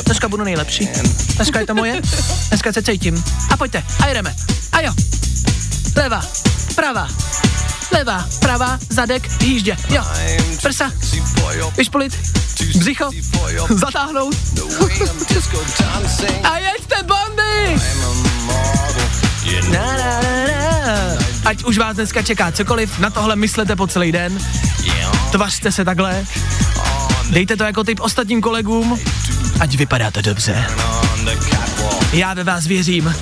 [0.04, 0.88] Dneska budu nejlepší.
[1.37, 2.02] Dneska je to moje,
[2.48, 3.24] dneska se cítím.
[3.50, 4.37] A pojďte, a jedeme.
[4.72, 4.92] A jo.
[5.96, 6.22] Leva,
[6.74, 7.09] prava,
[7.92, 9.76] leva, prava, zadek, jíždě.
[9.88, 10.04] Jo,
[10.62, 10.92] prsa,
[11.76, 12.18] vyšpolit,
[12.77, 13.11] břicho,
[13.69, 14.37] zatáhnout.
[16.42, 17.81] A jeďte, bomby!
[21.45, 24.38] Ať už vás dneska čeká cokoliv, na tohle myslete po celý den.
[25.33, 26.25] Tvařte se takhle.
[27.31, 29.01] Dejte to jako tip ostatním kolegům,
[29.61, 30.64] ať vypadá to dobře.
[32.12, 33.14] Já ve vás věřím.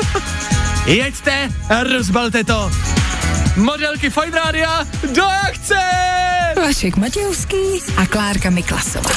[0.86, 1.48] Jeďte
[1.92, 2.70] rozbalte to.
[3.56, 5.74] Modelky Fine Rádia do akce!
[6.60, 7.56] Vašek Matějovský
[7.96, 9.10] a Klárka Miklasová.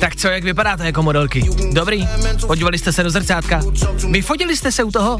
[0.00, 1.50] Tak co, jak vypadáte jako modelky?
[1.72, 2.08] Dobrý?
[2.46, 3.60] Podívali jste se do zrcátka?
[4.10, 5.18] Vyfotili jste se u toho?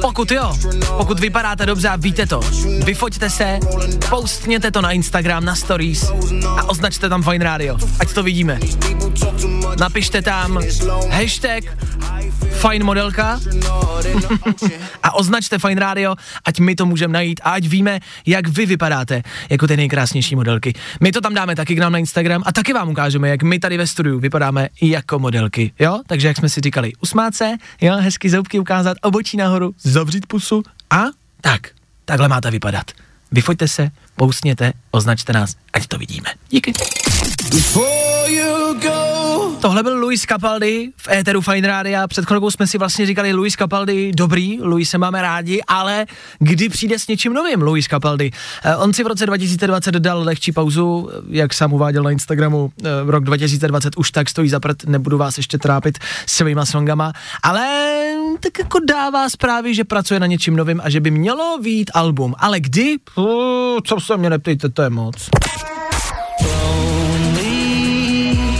[0.00, 0.56] Pokud jo,
[0.96, 2.40] pokud vypadáte dobře a víte to,
[2.84, 3.58] vyfoťte se,
[4.10, 6.12] postněte to na Instagram, na stories
[6.48, 8.58] a označte tam Fine Radio, ať to vidíme.
[9.76, 10.58] Napište tam
[11.10, 11.64] hashtag
[12.58, 13.40] Fine modelka
[15.02, 19.22] a označte Fine Radio, ať my to můžeme najít a ať víme, jak vy vypadáte
[19.50, 20.72] jako ty nejkrásnější modelky.
[21.00, 23.58] My to tam dáme taky k nám na Instagram a taky vám ukážeme, jak my
[23.58, 26.00] tady ve studiu vypadáme jako modelky, jo?
[26.06, 30.62] Takže jak jsme si říkali, usmát se, jo, hezky zoubky ukázat, obočí nahoru, zavřít pusu
[30.90, 31.04] a
[31.40, 31.60] tak,
[32.04, 32.90] takhle máte vypadat.
[33.32, 36.28] Vyfoďte se, pousněte, označte nás, ať to vidíme.
[36.50, 36.72] Díky.
[39.60, 42.06] Tohle byl Luis Capaldi v éteru Fine Rádia.
[42.08, 46.06] Před chvilkou jsme si vlastně říkali Luis Capaldi, dobrý, Luis se máme rádi, ale
[46.38, 48.30] kdy přijde s něčím novým Luis Capaldi?
[48.64, 52.88] Eh, on si v roce 2020 dal lehčí pauzu, jak sám uváděl na Instagramu, eh,
[53.06, 57.98] rok 2020 už tak stojí za prd, nebudu vás ještě trápit svýma songama, ale
[58.40, 62.34] tak jako dává zprávy, že pracuje na něčím novým a že by mělo být album.
[62.38, 62.96] Ale kdy?
[63.14, 63.24] Uh,
[63.84, 65.28] co se mě neptejte, to je moc.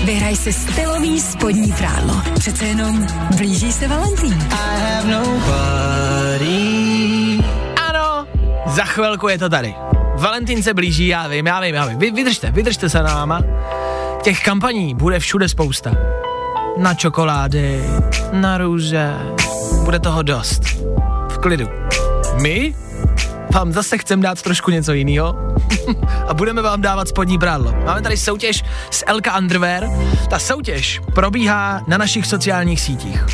[0.05, 2.23] Vyhraj si stylový spodní prádlo.
[2.35, 4.49] Přece jenom blíží se Valentín.
[7.89, 8.27] Ano,
[8.67, 9.75] za chvilku je to tady.
[10.17, 11.99] Valentín se blíží, já vím, já vím, já vím.
[11.99, 13.41] Vy, vydržte, vydržte se náma.
[14.23, 15.91] Těch kampaní bude všude spousta.
[16.77, 17.85] Na čokolády,
[18.33, 19.15] na růže,
[19.85, 20.63] bude toho dost.
[21.29, 21.69] V klidu.
[22.43, 22.75] My
[23.55, 25.35] vám zase chceme dát trošku něco jiného
[26.29, 27.75] a budeme vám dávat spodní prádlo.
[27.85, 29.85] Máme tady soutěž s Elka Underwear.
[30.31, 33.25] Ta soutěž probíhá na našich sociálních sítích.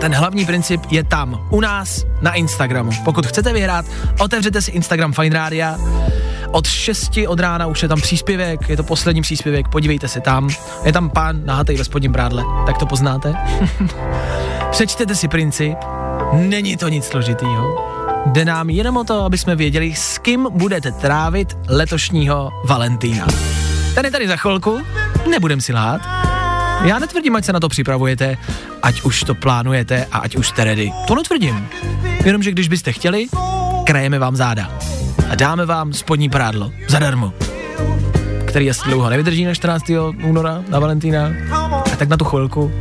[0.00, 2.90] Ten hlavní princip je tam, u nás, na Instagramu.
[3.04, 3.86] Pokud chcete vyhrát,
[4.18, 5.78] otevřete si Instagram Fine Rádia.
[6.50, 10.48] Od 6 od rána už je tam příspěvek, je to poslední příspěvek, podívejte se tam.
[10.84, 13.34] Je tam pán nahatej ve spodním prádle, tak to poznáte.
[14.72, 15.78] Přečtěte si princip,
[16.32, 17.92] není to nic složitýho.
[18.26, 23.26] Jde nám jenom o to, aby jsme věděli, s kým budete trávit letošního Valentína.
[23.94, 24.80] Ten je tady za chvilku,
[25.30, 26.00] nebudem si lhát.
[26.84, 28.36] Já netvrdím, ať se na to připravujete,
[28.82, 30.92] ať už to plánujete a ať už jste ready.
[31.06, 31.68] To netvrdím.
[32.24, 33.26] Jenomže když byste chtěli,
[33.86, 34.70] krajeme vám záda.
[35.30, 36.72] A dáme vám spodní prádlo.
[36.88, 37.32] Zadarmo.
[38.46, 39.84] Který asi dlouho nevydrží na 14.
[40.24, 41.30] února, na Valentína.
[41.92, 42.72] A tak na tu chvilku,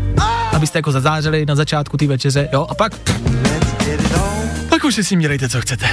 [0.51, 2.93] abyste jako zazářili na začátku té večeře, jo, a pak...
[4.69, 5.85] Tak už si s ním dělejte, co chcete.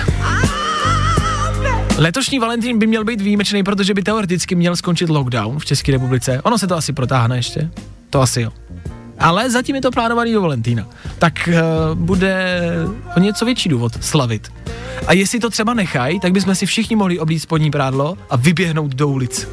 [1.97, 6.43] Letošní Valentín by měl být výjimečný, protože by teoreticky měl skončit lockdown v České republice.
[6.43, 7.71] Ono se to asi protáhne ještě.
[8.11, 8.51] To asi jo.
[9.19, 10.87] Ale zatím je to plánovaný do Valentína.
[11.19, 12.61] Tak uh, bude
[13.17, 14.53] o něco větší důvod slavit.
[15.07, 18.95] A jestli to třeba nechají, tak bychom si všichni mohli oblít spodní prádlo a vyběhnout
[18.95, 19.49] do ulic.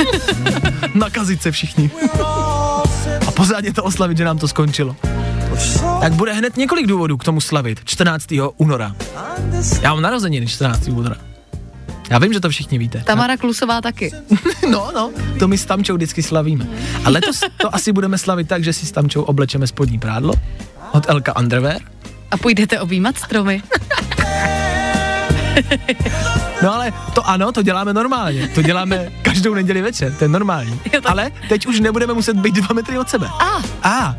[0.94, 1.90] Nakazit se všichni.
[3.40, 4.96] Pořádně to oslavit, že nám to skončilo.
[6.00, 8.26] Tak bude hned několik důvodů k tomu slavit 14.
[8.56, 8.96] února.
[9.82, 10.88] Já mám narozeniny 14.
[10.88, 11.16] února.
[12.10, 13.02] Já vím, že to všichni víte.
[13.06, 14.12] Tamara Klusová taky.
[14.70, 16.66] No, no, to my s Tamčou vždycky slavíme.
[17.04, 20.34] A letos to asi budeme slavit tak, že si s Tamčou oblečeme spodní prádlo
[20.92, 21.80] od Elka Underwear.
[22.30, 23.62] A půjdete objímat stromy.
[26.62, 28.48] No ale to ano, to děláme normálně.
[28.48, 30.80] To děláme každou neděli večer, to je normální.
[31.04, 33.26] Ale teď už nebudeme muset být dva metry od sebe.
[33.28, 34.14] A, A,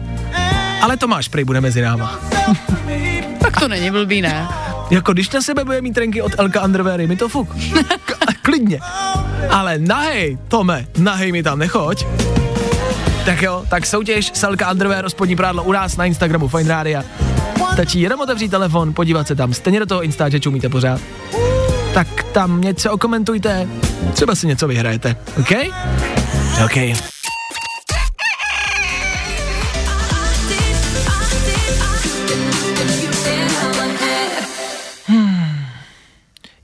[0.81, 2.19] ale Tomáš prej bude mezi náma.
[3.41, 4.47] tak to není blbý, ne?
[4.89, 7.55] Jako když na sebe bude mít trenky od Elka Underweary, mi to fuk.
[8.05, 8.79] K- klidně.
[9.49, 12.05] Ale nahej, Tome, nahej mi tam nechoď.
[13.25, 17.01] Tak jo, tak soutěž Selka Underwear spodní prádlo u nás na Instagramu Fine Radio.
[17.73, 21.01] Stačí jenom otevřít telefon, podívat se tam, stejně do toho Instače umíte pořád.
[21.93, 23.67] Tak tam něco okomentujte,
[24.13, 25.51] třeba si něco vyhrajete, OK?
[26.65, 26.77] OK.
[35.07, 35.65] Hmm.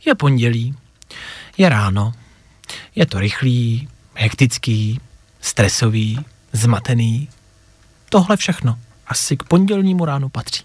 [0.06, 0.76] Je pondělí,
[1.58, 2.14] je ráno,
[2.96, 5.00] je to rychlý, hektický,
[5.42, 6.20] stresový,
[6.54, 7.30] zmatený.
[8.10, 10.64] Tohle všechno asi k pondělnímu ránu patří.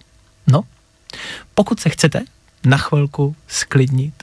[1.55, 2.21] Pokud se chcete
[2.65, 4.15] na chvilku sklidnit,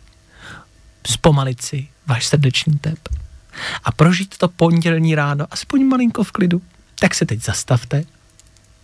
[1.07, 2.99] zpomalit si váš srdeční tep
[3.83, 6.61] a prožít to pondělní ráno aspoň malinko v klidu,
[6.99, 8.03] tak se teď zastavte,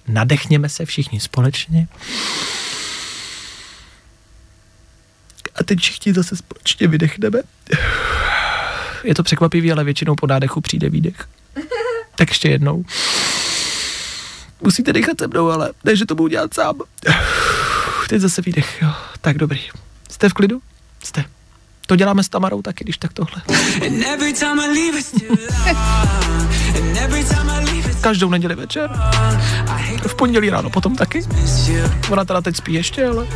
[0.07, 1.87] nadechněme se všichni společně
[5.55, 7.39] a teď všichni zase společně vydechneme.
[9.03, 11.27] Je to překvapivý, ale většinou po nádechu přijde výdech.
[12.15, 12.85] Tak ještě jednou.
[14.61, 16.79] Musíte dechat se mnou, ale ne, že to budu dělat sám.
[18.09, 18.89] Teď zase výdech, jo.
[19.21, 19.59] Tak dobrý.
[20.11, 20.61] Jste v klidu?
[21.03, 21.25] Jste.
[21.87, 23.41] To děláme s Tamarou taky, když tak tohle.
[28.01, 28.89] Každou neděli večer.
[30.07, 31.21] V pondělí ráno potom taky.
[32.09, 33.27] Ona teda teď spí ještě, ale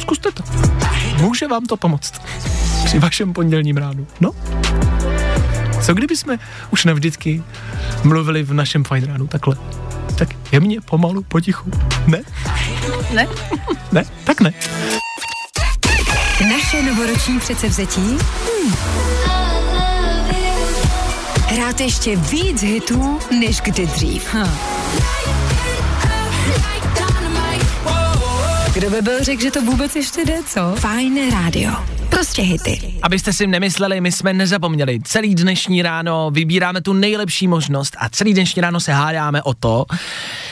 [0.00, 0.42] zkuste to.
[1.16, 2.12] Může vám to pomoct.
[2.84, 4.06] Při vašem pondělním ránu.
[4.20, 4.30] No.
[5.82, 6.38] Co kdyby jsme
[6.70, 7.42] už navždycky
[8.04, 9.56] mluvili v našem fajn ránu takhle?
[10.18, 11.70] Tak jemně, pomalu, potichu.
[12.06, 12.18] Ne?
[13.12, 13.28] Ne?
[13.92, 14.04] Ne?
[14.24, 14.52] Tak ne.
[16.50, 18.00] Naše novoroční předsevzetí?
[18.00, 18.74] Hmm.
[21.46, 24.34] Hrát ještě víc hitů, než kdy dřív.
[24.34, 24.50] Hm.
[28.72, 30.60] Kdo by byl řekl, že to vůbec ještě jde, co?
[30.76, 31.97] Fajn rádio.
[32.18, 32.94] Prostě hity.
[33.02, 34.98] Abyste si nemysleli, my jsme nezapomněli.
[35.04, 39.84] Celý dnešní ráno vybíráme tu nejlepší možnost a celý dnešní ráno se hádáme o to,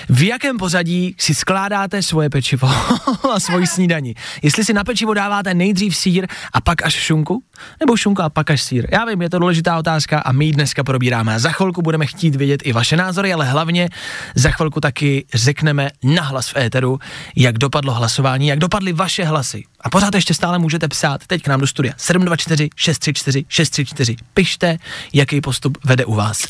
[0.09, 2.69] v jakém pořadí si skládáte svoje pečivo
[3.35, 4.15] a svoji snídani.
[4.43, 7.43] Jestli si na pečivo dáváte nejdřív sír a pak až šunku,
[7.81, 8.87] nebo šunku a pak až sír.
[8.93, 11.41] Já vím, je to důležitá otázka a my ji dneska probíráme.
[11.41, 13.89] Za chvilku budeme chtít vědět i vaše názory, ale hlavně
[14.35, 16.99] za chvilku taky řekneme nahlas v éteru,
[17.37, 19.65] jak dopadlo hlasování, jak dopadly vaše hlasy.
[19.87, 24.17] A pořád ještě stále můžete psát teď k nám do studia 724 634 634.
[24.35, 24.79] Pište,
[25.13, 26.47] jaký postup vede u vás.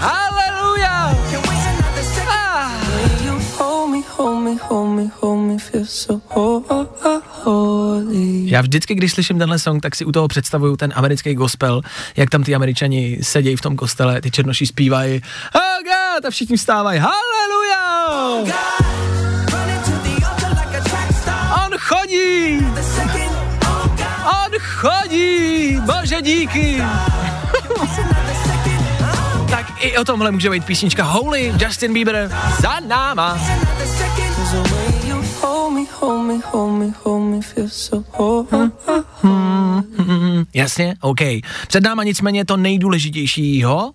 [0.00, 0.58] Haleluja!
[8.44, 11.80] Já vždycky, když slyším tenhle song, tak si u toho představuju ten americký gospel,
[12.16, 15.22] jak tam ty američani sedějí v tom kostele, ty černoši zpívají
[15.54, 18.48] Oh God, a všichni vstávají Haleluja!
[21.66, 22.58] On chodí!
[24.44, 25.80] On chodí!
[25.80, 26.82] Bože díky!
[29.50, 32.30] tak i o tomhle může být písnička Holy, Justin Bieber
[32.60, 33.38] za náma.
[40.54, 41.20] Jasně, OK.
[41.68, 43.92] Před náma nicméně to nejdůležitějšího,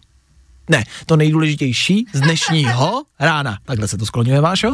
[0.70, 3.58] ne, to nejdůležitější z dnešního rána.
[3.66, 4.74] Takhle se to skloňuje, Vášo.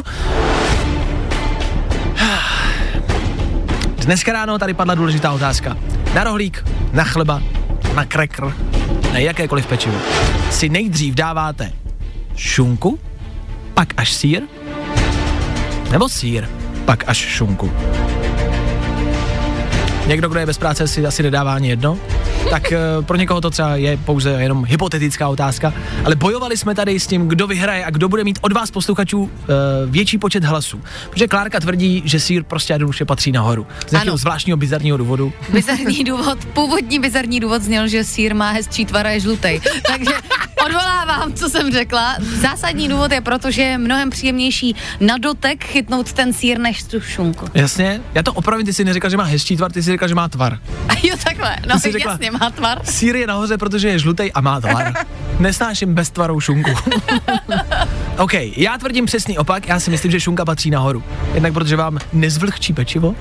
[3.96, 5.76] Dneska ráno tady padla důležitá otázka.
[6.14, 7.42] Na rohlík, na chleba,
[7.94, 8.54] na krekr,
[9.12, 9.98] na jakékoliv pečivo.
[10.50, 11.72] Si nejdřív dáváte
[12.36, 12.98] šunku,
[13.74, 14.42] pak až sír,
[15.90, 16.48] nebo sír,
[16.84, 17.72] pak až šunku.
[20.06, 21.98] Někdo, kdo je bez práce, si asi nedává ani jedno,
[22.50, 25.74] tak uh, pro někoho to třeba je pouze jenom hypotetická otázka,
[26.04, 29.22] ale bojovali jsme tady s tím, kdo vyhraje a kdo bude mít od vás posluchačů
[29.22, 29.30] uh,
[29.86, 30.80] větší počet hlasů.
[31.10, 33.66] Protože Klárka tvrdí, že sír prostě jednoduše patří nahoru.
[33.86, 35.32] Z nějakého zvláštního bizarního důvodu.
[35.52, 39.60] Bizarní důvod, původní bizarní důvod zněl, že sír má hezčí tvar a je žlutej.
[39.86, 40.12] Takže
[40.66, 42.16] odvolávám, co jsem řekla.
[42.40, 47.00] Zásadní důvod je proto, že je mnohem příjemnější na dotek chytnout ten sír než tu
[47.00, 47.46] šunku.
[47.54, 50.14] Jasně, já to opravdu, ty si neříkal, že má hezčí tvar, ty si říkal, že
[50.14, 50.58] má tvar.
[50.88, 52.80] A jo, takhle, no Ty jsi řekla- jasně, má tvar.
[52.84, 54.92] Sír je nahoře, protože je žlutej a má tvar.
[55.38, 56.70] Nesnáším beztvarou šunku.
[58.18, 61.02] OK, já tvrdím přesný opak, já si myslím, že šunka patří nahoru.
[61.34, 63.14] Jednak protože vám nezvlhčí pečivo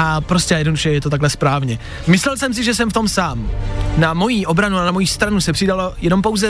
[0.00, 1.78] a prostě jednoduše je to takhle správně.
[2.06, 3.50] Myslel jsem si, že jsem v tom sám.
[3.96, 6.48] na mojí obranu a na mojí stranu se přidalo jenom pouze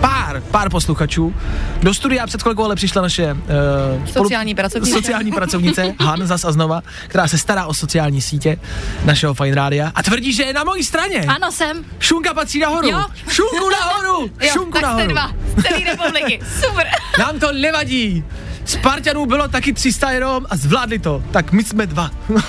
[0.00, 1.34] pár, pár posluchačů.
[1.82, 4.92] Do studia před chvilkou ale přišla naše uh, Sociální pracovnice.
[4.96, 8.58] sociální pracovnice, Han zas a znova, která se stará o sociální sítě
[9.04, 11.18] našeho Fine Rádia a tvrdí, že je na mojí straně.
[11.28, 11.84] Ano, jsem.
[12.00, 12.88] Šunka patří nahoru.
[12.88, 13.04] Jo.
[13.28, 14.30] Šunku nahoru.
[14.40, 15.04] Jo, Šunku tak nahoru.
[15.04, 16.40] jste dva z celé republiky.
[16.66, 16.86] Super.
[17.18, 18.24] Nám to nevadí.
[18.66, 21.22] Spartanů bylo taky 300 jenom a zvládli to.
[21.30, 22.10] Tak my jsme dva.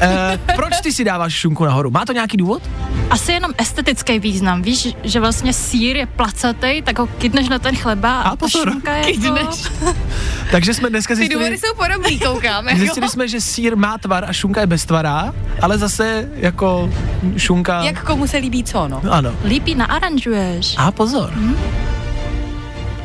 [0.00, 1.90] e, proč ty si dáváš šunku nahoru?
[1.90, 2.62] Má to nějaký důvod?
[3.10, 4.62] Asi jenom estetický význam.
[4.62, 8.70] Víš, že vlastně sír je placatý, tak ho kydneš na ten chleba A a, pozor,
[8.70, 9.62] šunka je kydneš.
[9.62, 9.94] To...
[10.50, 12.68] Takže jsme dneska Ty důvody zjistili, jsou podobný, koukám.
[12.68, 12.78] jako.
[12.78, 16.90] zjistili jsme, že sír má tvar a šunka je beztvará, ale zase jako
[17.36, 17.82] šunka...
[17.82, 19.02] Jak komu se líbí co, no.
[19.10, 19.36] Ano.
[19.44, 20.74] Ji naaranžuješ.
[20.78, 21.32] A pozor.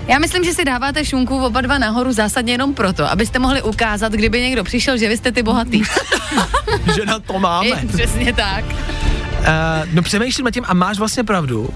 [0.10, 4.12] Já myslím, že si dáváte šunku oba dva nahoru zásadně jenom proto, abyste mohli ukázat,
[4.12, 5.82] kdyby někdo přišel, že vy jste ty bohatý.
[6.96, 7.68] že na to máme.
[7.68, 8.66] Je, přesně tak.
[8.66, 9.46] Uh,
[9.94, 11.70] no přemýšlím nad tím a máš vlastně pravdu,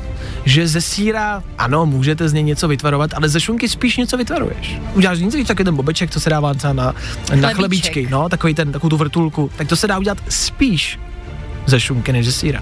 [0.45, 4.79] že ze síra, ano, můžete z něj něco vytvarovat, ale ze šunky spíš něco vytvaruješ.
[4.93, 6.93] Uděláš něco víc, taky ten bobeček, co se dává třeba na,
[7.35, 10.99] na chlebíčky, no, takový ten, takovou tu vrtulku, tak to se dá udělat spíš
[11.65, 12.61] ze šunky než ze síra.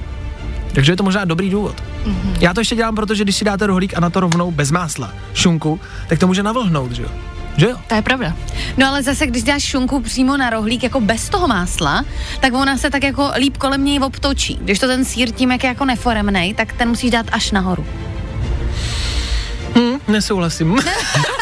[0.73, 1.75] Takže je to možná dobrý důvod.
[2.05, 2.35] Mm-hmm.
[2.39, 5.13] Já to ještě dělám, protože když si dáte rohlík a na to rovnou bez másla
[5.33, 7.09] šunku, tak to může navlhnout, že jo?
[7.57, 7.77] Že jo?
[7.87, 8.33] To je pravda.
[8.77, 12.05] No ale zase, když dáš šunku přímo na rohlík jako bez toho másla,
[12.39, 14.59] tak ona se tak jako líp kolem něj obtočí.
[14.61, 17.85] Když to ten sír tím, jak je jako neforemnej, tak ten musíš dát až nahoru.
[19.75, 20.75] Hm, nesouhlasím.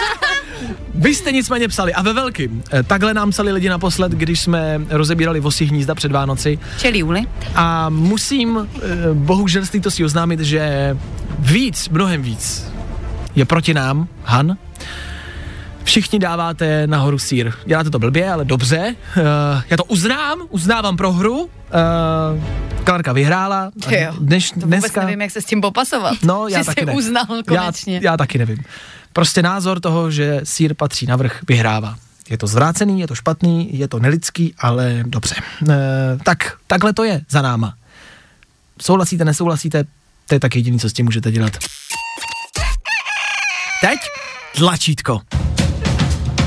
[0.99, 2.63] Vy jste nicméně psali a ve velkým.
[2.73, 6.59] Eh, Takhle nám psali lidi naposled, když jsme rozebírali vosí hnízda před Vánoci.
[6.77, 7.21] Čili Juli.
[7.55, 8.79] A musím eh,
[9.13, 10.97] bohužel z si oznámit, že
[11.39, 12.69] víc, mnohem víc
[13.35, 14.57] je proti nám, Han.
[15.83, 17.51] Všichni dáváte nahoru sír.
[17.65, 18.95] Děláte to blbě, ale dobře.
[19.17, 19.23] Uh,
[19.69, 21.39] já to uznám, uznávám prohru.
[21.39, 21.49] Uh,
[22.83, 23.71] Klarka vyhrála.
[23.89, 26.13] Jo, Dneš, To vůbec dneska, nevím, jak se s tím popasovat.
[26.23, 26.93] No, já že taky ne.
[26.93, 27.95] uznal konečně.
[27.95, 28.57] Já, já taky nevím.
[29.13, 31.95] Prostě názor toho, že sír patří na vrch, vyhrává.
[32.29, 35.35] Je to zvrácený, je to špatný, je to nelidský, ale dobře.
[35.69, 35.75] E,
[36.23, 37.73] tak, takhle to je za náma.
[38.81, 39.83] Souhlasíte, nesouhlasíte,
[40.27, 41.57] to je tak jediný, co s tím můžete dělat.
[43.81, 43.99] Teď
[44.55, 45.21] tlačítko.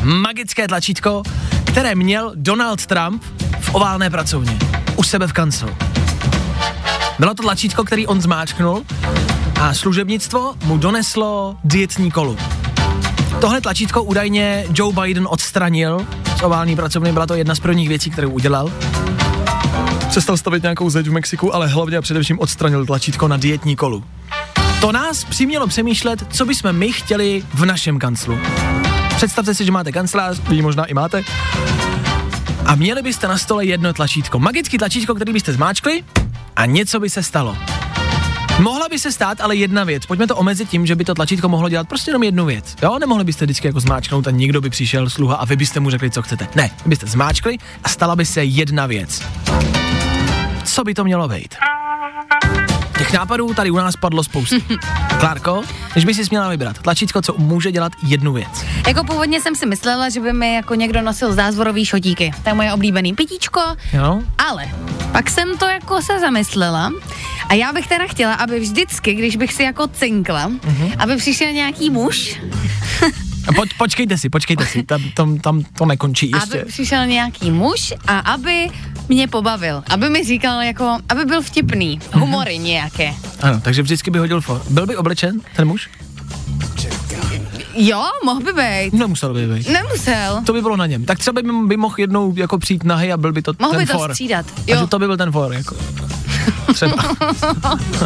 [0.03, 1.23] Magické tlačítko,
[1.65, 3.23] které měl Donald Trump
[3.61, 4.59] v oválné pracovně.
[4.97, 5.69] U sebe v kanclu.
[7.19, 8.85] Bylo to tlačítko, který on zmáčknul
[9.63, 12.37] a služebnictvo mu doneslo dietní kolu.
[13.41, 16.07] Tohle tlačítko údajně Joe Biden odstranil
[16.39, 18.73] z ovální pracovny, byla to jedna z prvních věcí, kterou udělal.
[20.09, 24.05] Přestal stavit nějakou zeď v Mexiku, ale hlavně a především odstranil tlačítko na dietní kolu.
[24.81, 28.39] To nás přimělo přemýšlet, co bychom my chtěli v našem kanclu.
[29.17, 31.23] Představte si, že máte kancelář, vy možná i máte,
[32.67, 34.39] a měli byste na stole jedno tlačítko.
[34.39, 36.05] Magický tlačítko, který byste zmáčkli
[36.57, 37.57] a něco by se stalo.
[38.63, 40.07] Mohla by se stát ale jedna věc.
[40.07, 42.77] Pojďme to omezit tím, že by to tlačítko mohlo dělat prostě jenom jednu věc.
[42.83, 45.91] Jo, nemohli byste vždycky jako zmáčknout a někdo by přišel sluha a vy byste mu
[45.91, 46.49] řekli, co chcete.
[46.55, 49.23] Ne, byste zmáčkli a stala by se jedna věc.
[50.65, 51.55] Co by to mělo být?
[53.13, 54.57] Těch nápadů tady u nás padlo spoustu.
[55.21, 58.65] Klárko, když by si měla vybrat tlačítko, co může dělat jednu věc.
[58.89, 62.33] Jako původně jsem si myslela, že by mi jako někdo nosil zázvorový šotíky.
[62.43, 63.61] To je moje oblíbený pitíčko.
[63.93, 64.23] Jo?
[64.39, 64.69] Ale
[65.13, 66.91] pak jsem to jako se zamyslela
[67.49, 70.95] a já bych teda chtěla, aby vždycky, když bych si jako cinkla, uh-huh.
[70.99, 72.41] aby přišel nějaký muž,
[73.57, 76.61] Poč, počkejte si, počkejte si, tam, tam, tam to nekončí ještě.
[76.61, 78.69] aby přišel nějaký muž a aby
[79.09, 82.21] mě pobavil, aby mi říkal jako, aby byl vtipný, Mhm.
[82.21, 83.15] humory nějaké.
[83.41, 84.63] Ano, takže vždycky by hodil for.
[84.71, 85.91] Byl by oblečen ten muž?
[87.75, 88.93] Jo, mohl by být.
[88.93, 89.69] Nemusel by být.
[89.69, 90.43] Nemusel.
[90.47, 91.05] To by bylo na něm.
[91.05, 93.81] Tak třeba by, by mohl jednou jako přijít nahý a byl by to Mohl ten
[93.81, 94.11] by to for.
[94.11, 94.47] střídat.
[94.47, 95.77] Takže Jo, to by byl ten for, jako.
[96.75, 96.97] Třeba.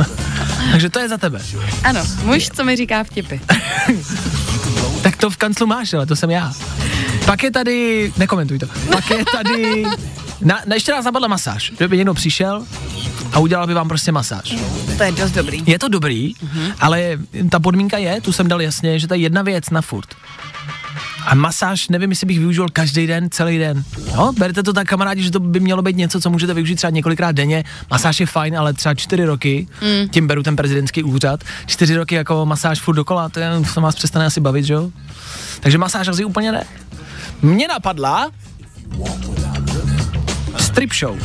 [0.72, 1.40] Takže to je za tebe.
[1.84, 3.40] ano, muž, co mi říká vtipy.
[5.06, 6.52] Tak to v kanclu máš, ale to jsem já.
[7.26, 9.84] Pak je tady, nekomentuj to, pak je tady,
[10.40, 12.66] na, na ještě nás napadla masáž, že by někdo přišel
[13.32, 14.54] a udělal by vám prostě masáž.
[14.96, 15.62] To je dost dobrý.
[15.66, 16.72] Je to dobrý, Mhm.
[16.80, 17.18] ale
[17.50, 20.08] ta podmínka je, tu jsem dal jasně, že to je jedna věc na furt.
[21.26, 23.84] A masáž, nevím, jestli bych využil každý den, celý den.
[24.16, 26.90] No, berte to tak, kamarádi, že to by mělo být něco, co můžete využít třeba
[26.90, 27.64] několikrát denně.
[27.90, 30.08] Masáž je fajn, ale třeba čtyři roky, mm.
[30.08, 33.94] tím beru ten prezidentský úřad, čtyři roky jako masáž furt dokola, to, je, to vás
[33.94, 34.90] přestane asi bavit, že jo?
[35.60, 36.64] Takže masáž asi úplně ne.
[37.42, 38.30] Mě napadla
[40.76, 41.18] Strip show.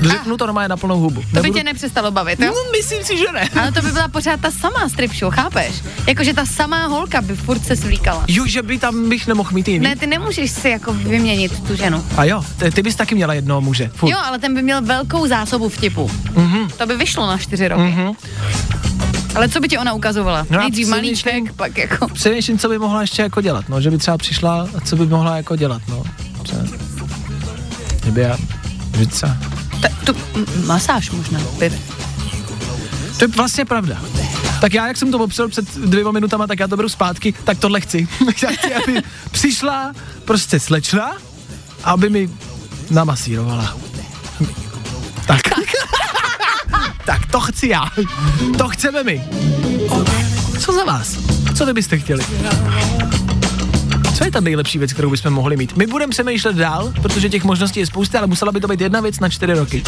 [0.00, 1.22] Řeknu to normálně na plnou hubu.
[1.34, 2.46] To by tě nepřestalo bavit, jo?
[2.46, 3.48] No, myslím si, že ne.
[3.60, 5.82] Ale to by byla pořád ta samá strip show, chápeš?
[6.08, 8.24] Jakože ta samá holka by furt se svlíkala.
[8.28, 9.84] Jo, že by tam bych nemohl mít jiný.
[9.84, 12.04] Ne, ty nemůžeš si jako vyměnit tu ženu.
[12.16, 13.90] A jo, ty, ty bys taky měla jednoho muže.
[13.94, 14.10] Furt.
[14.10, 16.10] Jo, ale ten by měl velkou zásobu vtipu.
[16.34, 16.70] Mm-hmm.
[16.70, 17.82] To by vyšlo na čtyři roky.
[17.82, 18.14] Mm-hmm.
[19.34, 20.46] Ale co by ti ona ukazovala?
[20.50, 22.08] No Nejdřív malíček, pak jako...
[22.08, 25.06] Přemýšlím, co by mohla ještě jako dělat, no, že by třeba přišla a co by
[25.06, 26.02] mohla jako dělat, no.
[26.42, 26.62] Třeba,
[28.04, 28.38] že by já,
[29.06, 29.36] třeba,
[29.82, 30.14] Ta, tu
[30.66, 31.40] masáž možná.
[31.58, 31.72] By.
[33.18, 34.02] To je vlastně pravda.
[34.60, 37.58] Tak já, jak jsem to popsal před dvěma minutama, tak já to beru zpátky, tak
[37.58, 38.08] tohle chci.
[38.42, 39.92] já chci, aby přišla
[40.24, 41.12] prostě slečna,
[41.84, 42.30] aby mi
[42.90, 43.76] namasírovala.
[45.26, 45.40] Tak.
[47.04, 47.84] tak to chci já.
[48.58, 49.24] To chceme my.
[50.58, 51.16] Co za vás?
[51.54, 52.24] Co vy byste chtěli?
[54.20, 55.76] Co je ta nejlepší věc, kterou bychom mohli mít?
[55.76, 59.00] My budeme přemýšlet dál, protože těch možností je spousta, ale musela by to být jedna
[59.00, 59.82] věc na čtyři roky.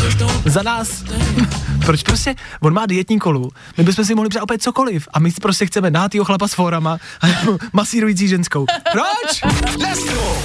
[0.45, 1.05] Za nás,
[1.87, 5.31] proč prostě, on má dietní kolu, my bychom si mohli přát opět cokoliv a my
[5.43, 7.27] prostě chceme nahátýho chlapa s fórama a
[7.73, 8.67] masírující ženskou.
[8.93, 9.55] Proč?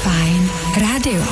[0.03, 0.49] Fajn
[0.81, 1.23] rádio.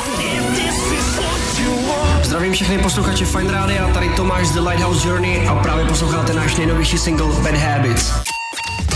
[2.24, 6.56] Zdravím všechny posluchače Fine Radio, tady Tomáš z The Lighthouse Journey a právě posloucháte náš
[6.56, 8.35] nejnovější single Bad Habits.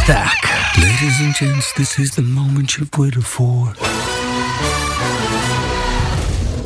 [0.09, 0.41] Tak,
[0.81, 3.75] Ladies and gents, this is the moment you've waited for.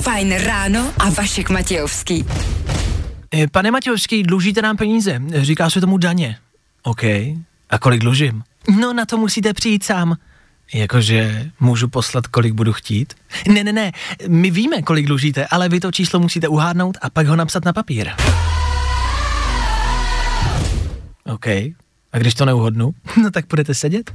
[0.02, 2.26] Fajn ráno a Vašek Matějovský.
[3.34, 6.38] Eh, pane Matějovský, dlužíte nám peníze, říká se tomu daně.
[6.84, 7.04] OK,
[7.70, 8.44] a kolik dlužím?
[8.80, 10.18] No na to musíte přijít sám.
[10.74, 13.14] Jakože můžu poslat, kolik budu chtít?
[13.48, 13.92] Ne, ne, ne,
[14.28, 17.74] my víme, kolik dlužíte, ale vy to číslo musíte uhádnout a pak ho napsat na
[17.74, 18.10] papír.
[21.26, 21.46] OK,
[22.14, 22.92] a když to neuhodnu,
[23.24, 24.12] no tak budete sedět?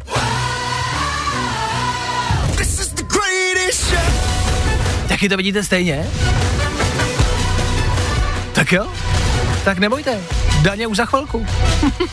[5.08, 6.06] Taky to vidíte stejně?
[8.52, 8.86] Tak jo,
[9.64, 10.20] tak nebojte,
[10.62, 11.46] daně už za chvilku.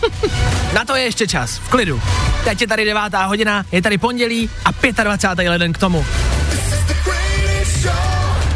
[0.73, 2.01] Na to je ještě čas, v klidu.
[2.43, 5.49] Teď je tady devátá hodina, je tady pondělí a 25.
[5.49, 6.05] leden k tomu.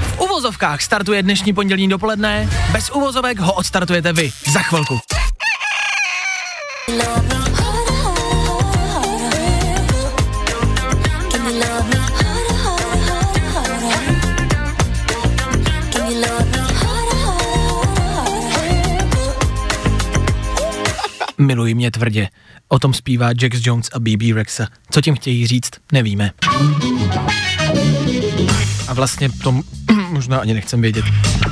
[0.02, 5.00] V uvozovkách startuje dnešní pondělní dopoledne, bez uvozovek ho odstartujete vy za chvilku.
[21.38, 22.28] Miluji mě tvrdě.
[22.68, 24.68] O tom zpívá Jax Jones a BB Rexa.
[24.92, 26.32] Co tím chtějí říct, nevíme.
[28.88, 29.62] A vlastně to
[30.10, 31.06] možná ani nechcem vědět.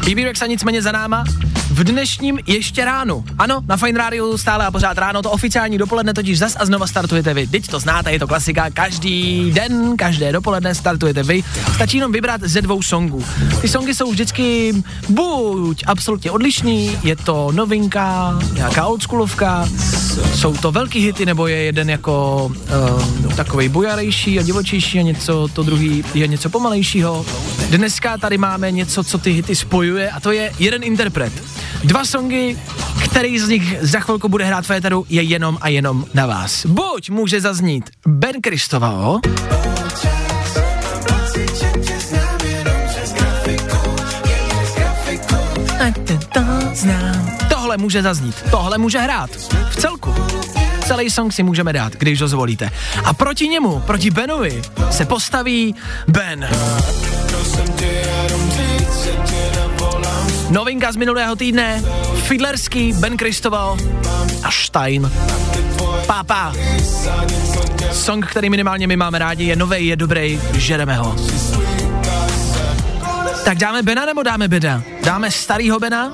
[0.07, 1.23] BB Rexa nicméně za náma
[1.71, 3.25] v dnešním ještě ránu.
[3.37, 6.87] Ano, na Fine Radio stále a pořád ráno, to oficiální dopoledne totiž zas a znova
[6.87, 7.47] startujete vy.
[7.47, 11.43] Teď to znáte, je to klasika, každý den, každé dopoledne startujete vy.
[11.73, 13.25] Stačí jenom vybrat ze dvou songů.
[13.61, 14.73] Ty songy jsou vždycky
[15.09, 19.69] buď absolutně odlišný, je to novinka, nějaká oldschoolovka,
[20.35, 22.45] jsou to velký hity, nebo je jeden jako
[23.25, 27.25] uh, takový bujarejší a divočejší a něco, to druhý je něco pomalejšího.
[27.69, 31.33] Dneska tady máme něco, co ty hity spojuje a to je jeden interpret.
[31.83, 32.57] Dva songy,
[33.09, 36.65] který z nich za chvilku bude hrát v éteru, je jenom a jenom na vás.
[36.65, 39.19] Buď může zaznít Ben Kristovao,
[47.49, 49.29] Tohle může zaznít, tohle může hrát.
[49.69, 50.15] V celku.
[50.85, 52.69] Celý song si můžeme dát, když ho zvolíte.
[53.03, 55.75] A proti němu, proti Benovi, se postaví
[56.07, 56.49] Ben.
[60.49, 61.83] Novinka z minulého týdne,
[62.23, 63.77] Fidlerský, Ben Kristoval
[64.43, 65.11] a Stein.
[66.05, 66.53] Pápa.
[67.91, 71.15] Song, který minimálně my máme rádi, je nový, je dobrý, žereme ho.
[73.45, 74.83] Tak dáme Bena nebo dáme Bena?
[75.03, 76.13] Dáme starýho Bena,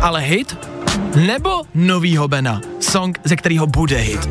[0.00, 0.75] ale hit?
[1.26, 4.28] Nebo novýho Bena, song, ze kterého bude hit.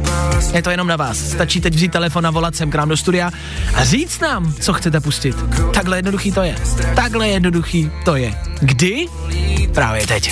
[0.54, 1.18] Je to jenom na vás.
[1.18, 3.32] Stačí teď vzít telefon a volat sem k nám do studia
[3.76, 5.36] a říct nám, co chcete pustit.
[5.74, 6.56] Takhle jednoduchý to je.
[6.96, 8.34] Takhle jednoduchý to je.
[8.62, 9.06] Kdy?
[9.74, 10.32] Právě teď.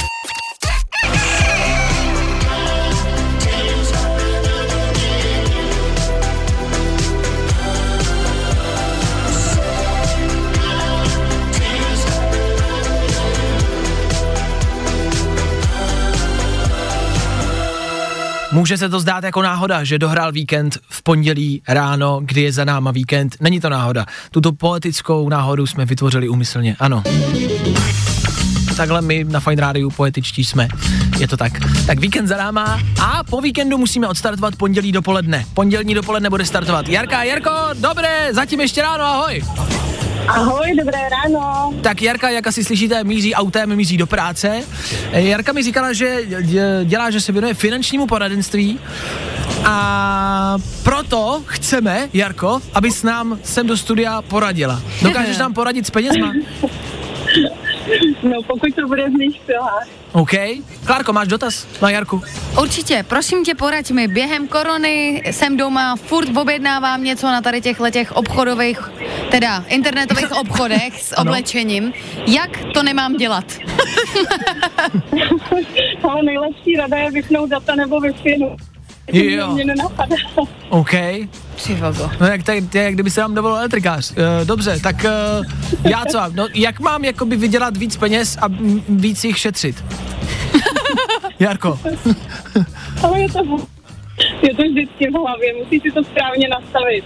[18.54, 22.66] Může se to zdát jako náhoda, že dohrál víkend v pondělí ráno, kdy je za
[22.66, 23.36] náma víkend.
[23.41, 24.06] Není to náhoda.
[24.32, 27.04] Tuto poetickou náhodu jsme vytvořili úmyslně, ano.
[28.76, 30.67] Takhle my na Fine Rádiu poetičtí jsme.
[31.19, 31.53] Je to tak.
[31.88, 35.45] Tak víkend za náma a po víkendu musíme odstartovat pondělí dopoledne.
[35.53, 37.24] Pondělní dopoledne bude startovat Jarka.
[37.24, 39.43] Jarko, dobré, zatím ještě ráno, ahoj.
[40.28, 41.74] Ahoj, dobré ráno.
[41.82, 44.61] Tak Jarka, jak asi slyšíte, míří autem, míří do práce.
[45.11, 48.80] Jarka mi říkala, že dě- dělá, že se věnuje finančnímu poradenství
[49.65, 54.82] a proto chceme, Jarko, abys nám sem do studia poradila.
[55.01, 56.32] Dokážeš nám poradit s penězma?
[58.23, 59.88] No, pokud to bude z mých silách.
[60.11, 60.31] OK.
[60.86, 62.21] Klárko, máš dotaz na Jarku?
[62.61, 67.77] Určitě, prosím tě, poraď mi, během korony jsem doma, furt objednávám něco na tady těch
[67.91, 68.79] těch obchodových,
[69.31, 71.31] teda internetových obchodech s Ano.
[71.31, 71.93] oblečením.
[72.27, 73.45] Jak to nemám dělat?
[76.03, 78.13] Ale nejlepší rada je vypnout data nebo wi
[79.12, 79.54] Jo.
[79.54, 80.16] Mě nenapadá.
[80.70, 80.91] OK.
[81.56, 82.10] Přivogo.
[82.20, 84.12] No jak, tak, jak kdyby se nám dovolil elektrikář.
[84.12, 85.45] Uh, dobře, tak uh,
[85.91, 86.20] já co?
[86.34, 89.84] No, jak mám jakoby vydělat víc peněz a m, víc jich šetřit?
[91.39, 91.80] Jarko.
[93.04, 93.39] Ale je to,
[94.41, 97.06] je to vždycky v hlavě, musíš si to správně nastavit.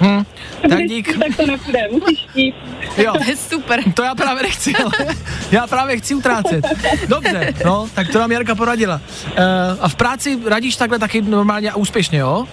[0.00, 0.24] Hm,
[0.70, 1.18] tak dík.
[1.18, 2.54] Tak to nepůjde, musíš chtít.
[2.98, 3.12] Jo.
[3.12, 3.92] To je super.
[3.92, 4.92] To já právě nechci, ale
[5.50, 6.64] já právě chci utrácet.
[7.08, 9.00] Dobře, no, tak to nám Jarka poradila.
[9.26, 9.32] Uh,
[9.80, 12.46] a v práci radíš takhle taky normálně a úspěšně, jo?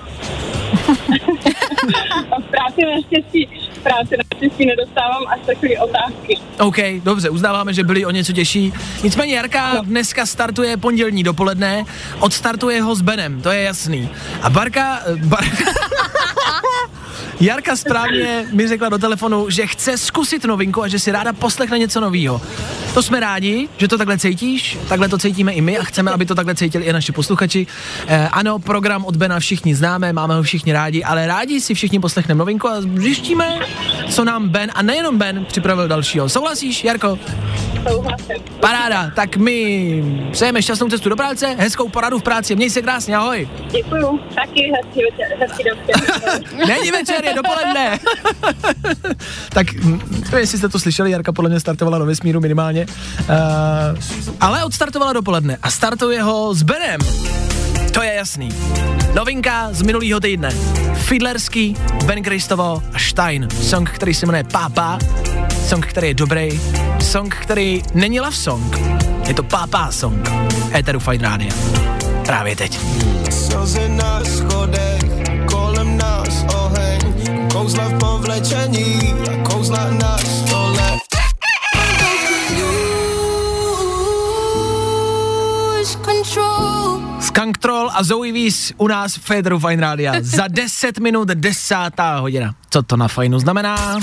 [2.32, 6.38] A v práci naštěstí, v práci naštěstí nedostávám až takové otázky.
[6.60, 8.74] OK, dobře, uznáváme, že byli o něco těžší.
[9.04, 11.84] Nicméně Jarka dneska startuje pondělní dopoledne,
[12.20, 14.10] odstartuje ho s Benem, to je jasný.
[14.41, 15.66] A Barka, eh, Barka,
[17.44, 21.80] Jarka správně mi řekla do telefonu, že chce zkusit novinku a že si ráda poslechne
[21.80, 22.41] něco nového.
[22.94, 26.26] To jsme rádi, že to takhle cítíš, takhle to cítíme i my a chceme, aby
[26.26, 27.68] to takhle cítili i naši posluchači.
[28.08, 32.00] Eh, ano, program od Bena všichni známe, máme ho všichni rádi, ale rádi si všichni
[32.00, 33.60] poslechneme novinku a zjištíme,
[34.10, 36.30] co nám Ben a nejenom Ben připravil dalšího.
[36.30, 37.20] Souhlasíš, Jarko?
[37.89, 38.44] Souhlasím.
[38.60, 43.18] Paráda, tak my přejeme šťastnou cestu do práce, hezkou poradu v práci, měj se krásně,
[43.18, 43.50] ahoj.
[43.72, 46.18] Děkuju, taky hezký večer, hezký dobře.
[46.68, 47.99] Není večer, dopoledne.
[49.49, 52.86] tak nevím, jestli jste to slyšeli, Jarka podle mě startovala do vesmíru minimálně.
[53.19, 53.27] Uh,
[54.39, 56.99] ale odstartovala dopoledne a startuje ho s Benem.
[57.93, 58.49] To je jasný.
[59.13, 60.49] Novinka z minulého týdne.
[60.95, 61.75] Fidlerský,
[62.05, 63.47] Ben Kristovo a Stein.
[63.61, 64.99] Song, který se jmenuje Pápa.
[65.67, 66.61] Song, který je dobrý.
[67.01, 68.77] Song, který není love song.
[69.27, 70.29] Je to Pápa song.
[70.75, 71.53] Eteru Fine Rádia.
[72.25, 72.79] Právě teď.
[73.29, 75.03] Slzy na schodech,
[77.64, 78.89] kouzla v povlečení
[79.24, 80.84] a kouzla na stole.
[87.20, 90.14] Skunk Troll a Zoe Weiss u nás v Federu Fine Rádia.
[90.20, 92.51] Za 10 minut desátá hodina.
[92.70, 93.99] Co to na fajnu znamená?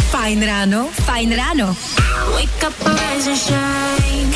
[0.00, 1.76] Fajn ráno, fajn ráno.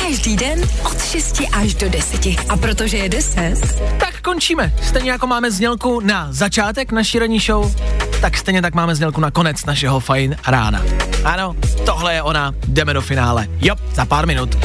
[0.01, 2.25] Každý den od 6 až do 10.
[2.49, 3.55] A protože je 10,
[3.99, 4.73] Tak končíme.
[4.83, 7.75] Stejně jako máme znělku na začátek naší ranní show,
[8.21, 10.83] tak stejně tak máme znělku na konec našeho fajn rána.
[11.23, 11.55] Ano,
[11.85, 13.47] tohle je ona, jdeme do finále.
[13.61, 14.57] Jo, za pár minut.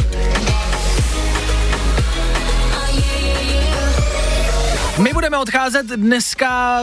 [4.98, 6.80] My budeme odcházet dneska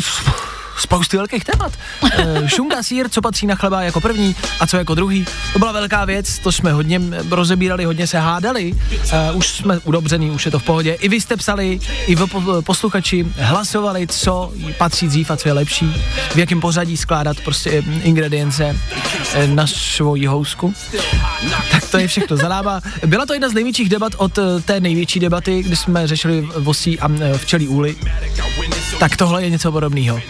[0.00, 0.49] v,
[0.90, 1.72] spousty velkých témat.
[2.12, 5.26] Eh, Šunga, sír, co patří na chleba jako první a co jako druhý.
[5.52, 8.72] To byla velká věc, to jsme hodně rozebírali, hodně se hádali.
[8.72, 10.92] Uh, už jsme udobřený, už je to v pohodě.
[10.92, 15.52] I vy jste psali, i vy po- posluchači hlasovali, co patří dřív a co je
[15.52, 15.94] lepší,
[16.34, 18.76] v jakém pořadí skládat prostě eh, ingredience
[19.34, 20.74] eh, na svoji housku.
[21.70, 22.80] Tak to je všechno zalába.
[23.06, 27.00] Byla to jedna z největších debat od eh, té největší debaty, kdy jsme řešili vosí
[27.00, 27.96] a eh, včelí úly.
[29.00, 30.20] Tak tohle je něco podobného.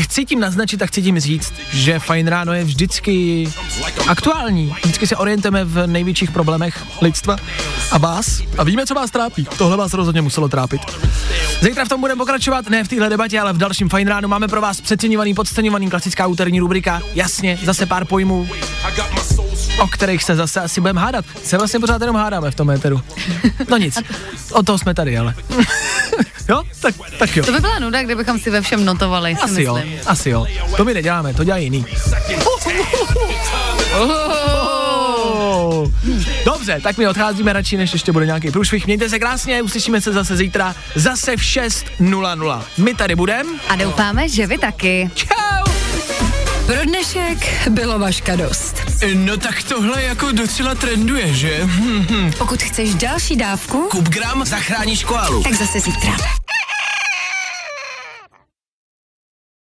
[0.00, 3.48] Chci tím naznačit a chci tím říct, že Fajn ráno je vždycky
[4.08, 4.74] aktuální.
[4.84, 7.36] Vždycky se orientujeme v největších problémech lidstva
[7.90, 8.42] a vás.
[8.58, 9.46] A víme, co vás trápí.
[9.58, 10.82] Tohle vás rozhodně muselo trápit.
[11.60, 14.48] Zítra v tom budeme pokračovat, ne v téhle debatě, ale v dalším Fajn ránu máme
[14.48, 17.00] pro vás přeceňovaný, podceňovaný klasická úterní rubrika.
[17.14, 18.48] Jasně, zase pár pojmů,
[19.78, 21.24] o kterých se zase asi budeme hádat.
[21.44, 23.00] Se vlastně pořád jenom hádáme v tom éteru.
[23.70, 23.98] No nic,
[24.52, 25.34] o toho jsme tady, ale.
[26.48, 27.44] jo, tak, tak jo.
[27.44, 30.00] To by byla nuda, kdybychom si ve všem notovali, si Asi jo, myslím.
[30.06, 30.46] asi jo.
[30.76, 31.86] To my neděláme, to dělají jiný.
[33.98, 35.88] Oh.
[36.44, 38.86] Dobře, tak my odcházíme radši, než ještě bude nějaký průšvih.
[38.86, 42.62] Mějte se krásně, uslyšíme se zase zítra, zase v 6.00.
[42.78, 43.50] My tady budeme.
[43.68, 45.10] A doufáme, že vy taky.
[45.14, 45.71] Čau!
[46.66, 48.76] Pro dnešek bylo vaška dost.
[49.14, 51.68] No tak tohle jako docela trenduje, že?
[52.38, 55.42] Pokud chceš další dávku, Kup gram, zachráníš koalu.
[55.42, 56.16] tak zase zítra.